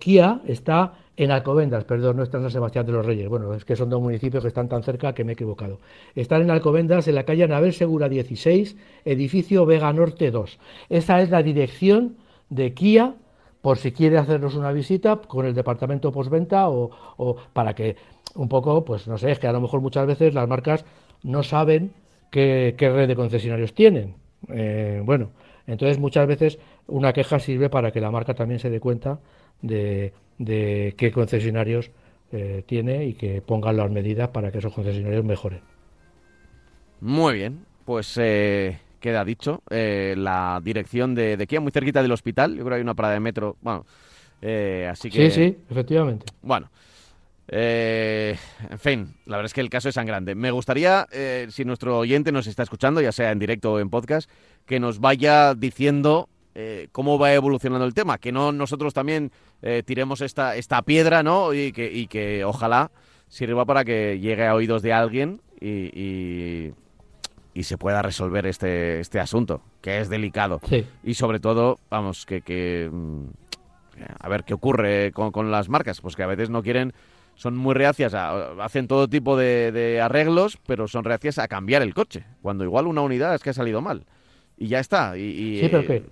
[0.00, 3.28] Kia está en Alcobendas, perdón, no está en Sebastián de los Reyes.
[3.28, 5.80] Bueno, es que son dos municipios que están tan cerca que me he equivocado.
[6.14, 10.58] Están en Alcobendas, en la calle Navel Segura 16, edificio Vega Norte 2.
[10.88, 12.16] Esa es la dirección
[12.50, 13.16] de Kia,
[13.60, 17.96] por si quiere hacernos una visita con el departamento postventa o, o para que
[18.36, 20.84] un poco, pues no sé, es que a lo mejor muchas veces las marcas
[21.24, 21.92] no saben
[22.30, 24.14] qué, red de concesionarios tienen.
[24.48, 25.30] Eh, bueno,
[25.66, 29.18] entonces muchas veces una queja sirve para que la marca también se dé cuenta
[29.62, 31.90] de, de qué concesionarios
[32.32, 35.60] eh, tiene y que pongan las medidas para que esos concesionarios mejoren.
[37.00, 39.62] Muy bien, pues eh, queda dicho.
[39.70, 42.52] Eh, la dirección de, de Kia, muy cerquita del hospital.
[42.56, 43.56] Yo creo que hay una parada de metro.
[43.60, 43.86] Bueno,
[44.42, 45.30] eh, así que.
[45.30, 46.26] Sí, sí, efectivamente.
[46.42, 46.70] Bueno.
[47.50, 48.36] eh,
[48.68, 50.34] en fin, la verdad es que el caso es sangrante.
[50.34, 53.90] Me gustaría, eh, si nuestro oyente nos está escuchando, ya sea en directo o en
[53.90, 54.30] podcast,
[54.66, 56.28] que nos vaya diciendo
[56.60, 58.18] eh, cómo va evolucionando el tema.
[58.18, 59.30] Que no nosotros también
[59.62, 61.54] eh, tiremos esta, esta piedra, ¿no?
[61.54, 62.90] Y que, y que ojalá
[63.28, 66.74] sirva para que llegue a oídos de alguien y, y-
[67.54, 70.60] y se pueda resolver este, este asunto, que es delicado.
[70.68, 70.86] Sí.
[71.02, 73.24] Y sobre todo, vamos, que, que, mm,
[74.20, 76.92] a ver qué ocurre con, con las marcas, pues que a veces no quieren,
[77.34, 81.82] son muy reacias, a- hacen todo tipo de, de arreglos, pero son reacias a cambiar
[81.82, 84.04] el coche, cuando igual una unidad es que ha salido mal.
[84.56, 85.16] Y ya está.
[85.16, 86.02] Y, y, Sí, pero eh.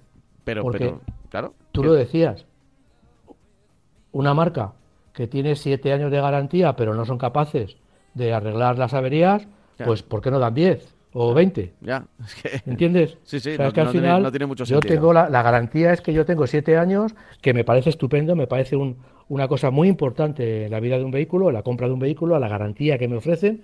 [0.47, 1.55] Pero, Porque pero, claro.
[1.72, 2.47] Tú que- lo decías.
[4.12, 4.72] Una marca
[5.12, 7.76] que tiene siete años de garantía, pero no son capaces
[8.14, 9.47] de arreglar las averías,
[9.78, 9.84] Ya.
[9.84, 11.74] pues ¿por qué no dan 10 o 20?
[11.80, 12.70] Ya, es que...
[12.70, 13.18] ¿Entiendes?
[13.24, 14.76] Sí, sí, O sea, no- es que al no tiene- final no tiene mucho yo
[14.76, 14.94] sentido.
[14.94, 18.47] tengo la, la garantía es que yo tengo siete años, que me parece estupendo, me
[18.47, 18.97] parece un-
[19.28, 21.99] una cosa muy importante en la vida de un vehículo, en la compra de un
[21.99, 23.62] vehículo, a la garantía que me ofrecen.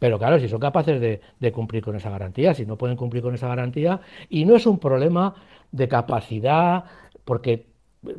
[0.00, 3.22] Pero claro, si son capaces de, de cumplir con esa garantía, si no pueden cumplir
[3.22, 5.36] con esa garantía, y no es un problema
[5.74, 6.84] de capacidad,
[7.24, 7.66] porque
[8.06, 8.14] eh,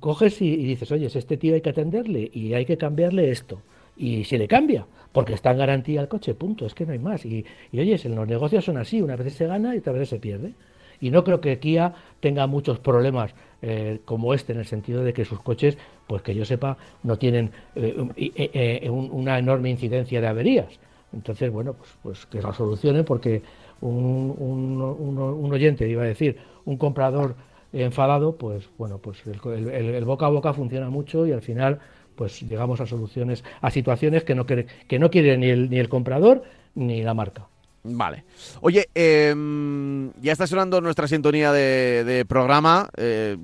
[0.00, 3.60] coges y, y dices, oye, este tío hay que atenderle y hay que cambiarle esto.
[3.96, 6.98] Y se le cambia, porque está en garantía el coche, punto, es que no hay
[6.98, 7.24] más.
[7.24, 10.08] Y, y oye, en los negocios son así, una vez se gana y otra vez
[10.08, 10.54] se pierde.
[11.00, 15.12] Y no creo que Kia tenga muchos problemas eh, como este, en el sentido de
[15.12, 15.76] que sus coches,
[16.06, 20.78] pues que yo sepa, no tienen eh, una enorme incidencia de averías.
[21.14, 23.42] Entonces, bueno, pues, pues que la solucionen porque
[23.80, 27.36] un, un- oyente, iba a decir, un comprador
[27.72, 31.78] enfadado, pues bueno, pues el, el- el- boca a boca funciona mucho y al final
[32.16, 35.78] pues llegamos a soluciones, a situaciones que no quiere, que no quiere ni el, ni
[35.78, 36.42] el comprador
[36.74, 37.46] ni la marca.
[37.82, 38.24] Vale.
[38.62, 42.88] Oye, em, ya está sonando nuestra sintonía de, programa.
[42.96, 43.36] eh,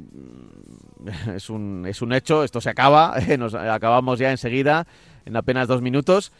[1.34, 3.16] es, un, es un hecho, esto se acaba.
[3.38, 4.86] Nos acabamos ya enseguida,
[5.26, 6.32] en apenas dos minutos.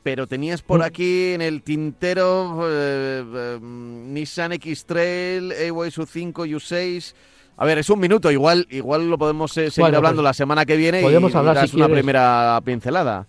[0.00, 7.14] Eh, pero tenías por aquí en el tintero eh, em, Nissan X-Trail, AWay U5, U6.
[7.56, 10.32] A ver, es un minuto, igual, igual lo podemos eh, seguir Bueno, hablando pues, la
[10.34, 12.02] semana que viene y, podemos y hablar das si una quieres.
[12.02, 13.26] primera pincelada.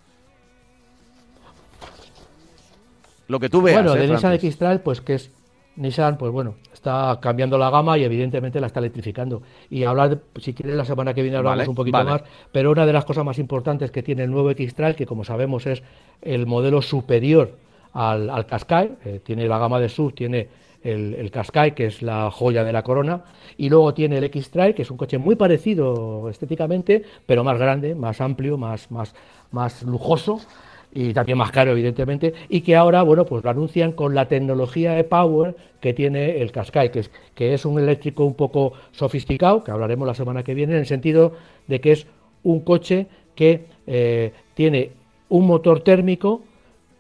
[3.28, 3.84] Lo que tú veas.
[3.84, 4.34] bueno, eh, de Nissan.
[4.34, 5.32] X-Trail, pues que es
[5.76, 9.44] Nissan, pues bueno, está cambiando la gama y evidentemente la está electrificando.
[9.70, 12.10] Y hablar, si quieres, la semana que viene hablamos Vale, un poquito vale.
[12.10, 15.24] más, pero una de las cosas más importantes que tiene el nuevo X-Trail, que como
[15.24, 15.84] sabemos es
[16.24, 17.52] el modelo superior
[17.94, 20.50] al, al Qashqai, eh, tiene la gama de SUV, tiene
[20.84, 23.26] el, el Qashqai, que es la joya de la corona,
[23.58, 27.94] y luego tiene el X-Trail, que es un coche muy parecido estéticamente, pero más grande,
[27.94, 29.14] más amplio, más, más,
[29.52, 30.42] más lujoso,
[30.94, 34.94] y también más caro, evidentemente, y que ahora, bueno, pues lo anuncian con la tecnología
[34.94, 39.64] de Power que tiene el Qashqai, que es, que es un eléctrico un poco sofisticado,
[39.64, 41.34] que hablaremos la semana que viene, en el sentido
[41.68, 42.08] de que es
[42.44, 44.92] un coche que eh, tiene
[45.30, 46.44] un motor térmico,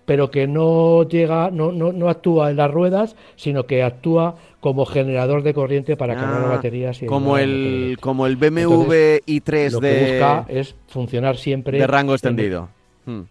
[0.05, 4.85] pero que no llega, no, no, no actúa en las ruedas, sino que actúa como
[4.85, 9.71] generador de corriente para cargar Ah, baterías y como el como el BMW Entonces, i3
[9.71, 12.69] Lo que de, busca es funcionar siempre de rango en- extendido.
[13.05, 13.21] Hmm.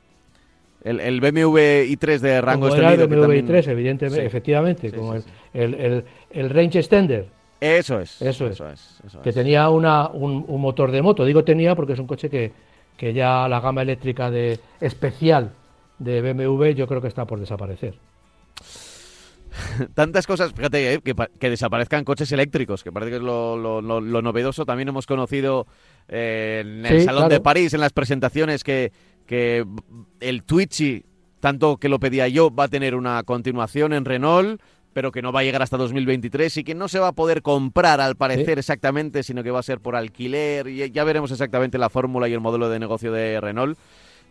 [0.82, 1.58] El, el BMW
[1.92, 4.26] i3 de rango como era el BMW también- i3, evidentemente, Sí.
[4.26, 7.26] efectivamente, Sí, como sí, el, el, el- Range Extender,
[7.60, 8.22] Eso es.
[8.22, 8.52] Eso es.
[8.52, 9.00] Eso es.
[9.06, 9.34] eso que es.
[9.34, 11.24] tenía una, un, un motor de moto.
[11.26, 12.52] Digo tenía porque es un coche que,
[12.96, 15.52] que ya la gama eléctrica de especial
[15.98, 17.94] de BMW yo creo que está por desaparecer.
[19.94, 23.82] Tantas cosas, fíjate, eh, que, que desaparezcan coches eléctricos, que parece que es lo, lo-
[23.82, 24.64] lo- lo novedoso.
[24.64, 25.66] También hemos conocido
[26.08, 27.40] eh, en el Sí, Salón de.
[27.40, 28.92] París, en las presentaciones, que,
[29.30, 29.64] que
[30.18, 31.04] el Twitchy,
[31.38, 34.60] tanto que lo pedía yo, va a tener una continuación en Renault,
[34.92, 37.40] pero que no va a llegar hasta 2023 y que no se va a poder
[37.40, 40.66] comprar al parecer exactamente, sino que va a ser por alquiler.
[40.66, 43.78] Y ya veremos exactamente la fórmula y el modelo de negocio de Renault.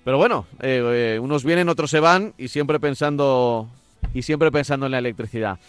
[0.04, 0.84] Pero bueno, eh,
[1.16, 3.70] eh, unos vienen, otros se van y siempre pensando
[4.14, 5.60] y siempre pensando en la electricidad.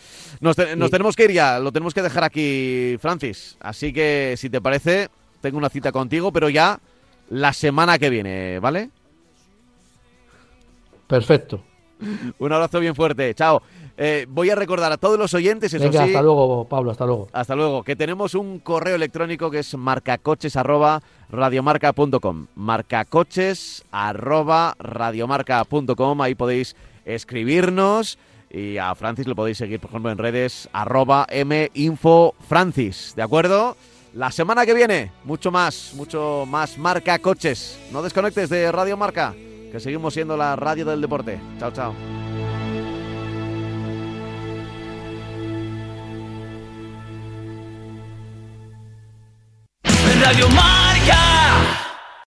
[0.41, 0.91] Nos, te- nos Sí.
[0.93, 3.57] tenemos que ir ya, lo tenemos que dejar aquí, Francis.
[3.61, 5.09] Así que, si te parece,
[5.41, 6.81] tengo una cita contigo, pero ya
[7.28, 8.91] la semana que viene, ¿vale?
[11.11, 11.61] Perfecto.
[12.38, 13.61] Un abrazo bien fuerte, chao.
[13.98, 17.04] Eh, voy a recordar a todos los oyentes, eso Venga, sí, hasta luego, Pablo, hasta
[17.04, 17.28] luego.
[17.32, 22.46] hasta luego, que tenemos un correo electrónico que es marcacoches arroba radiomarca.com.
[22.54, 26.22] Marcacoches arroba radiomarca.com.
[26.22, 33.14] Ahí podéis escribirnos y a Francis lo podéis seguir, por ejemplo, en redes arroba minfofrancis,
[33.14, 33.76] ¿de acuerdo?
[34.14, 37.78] La semana que viene, mucho más, mucho más marca coches.
[37.92, 39.34] No desconectes de Radio Marca,
[39.70, 41.40] que seguimos siendo la radio del deporte.
[41.58, 41.94] Chao, chao.
[50.22, 51.89] Radio Marca.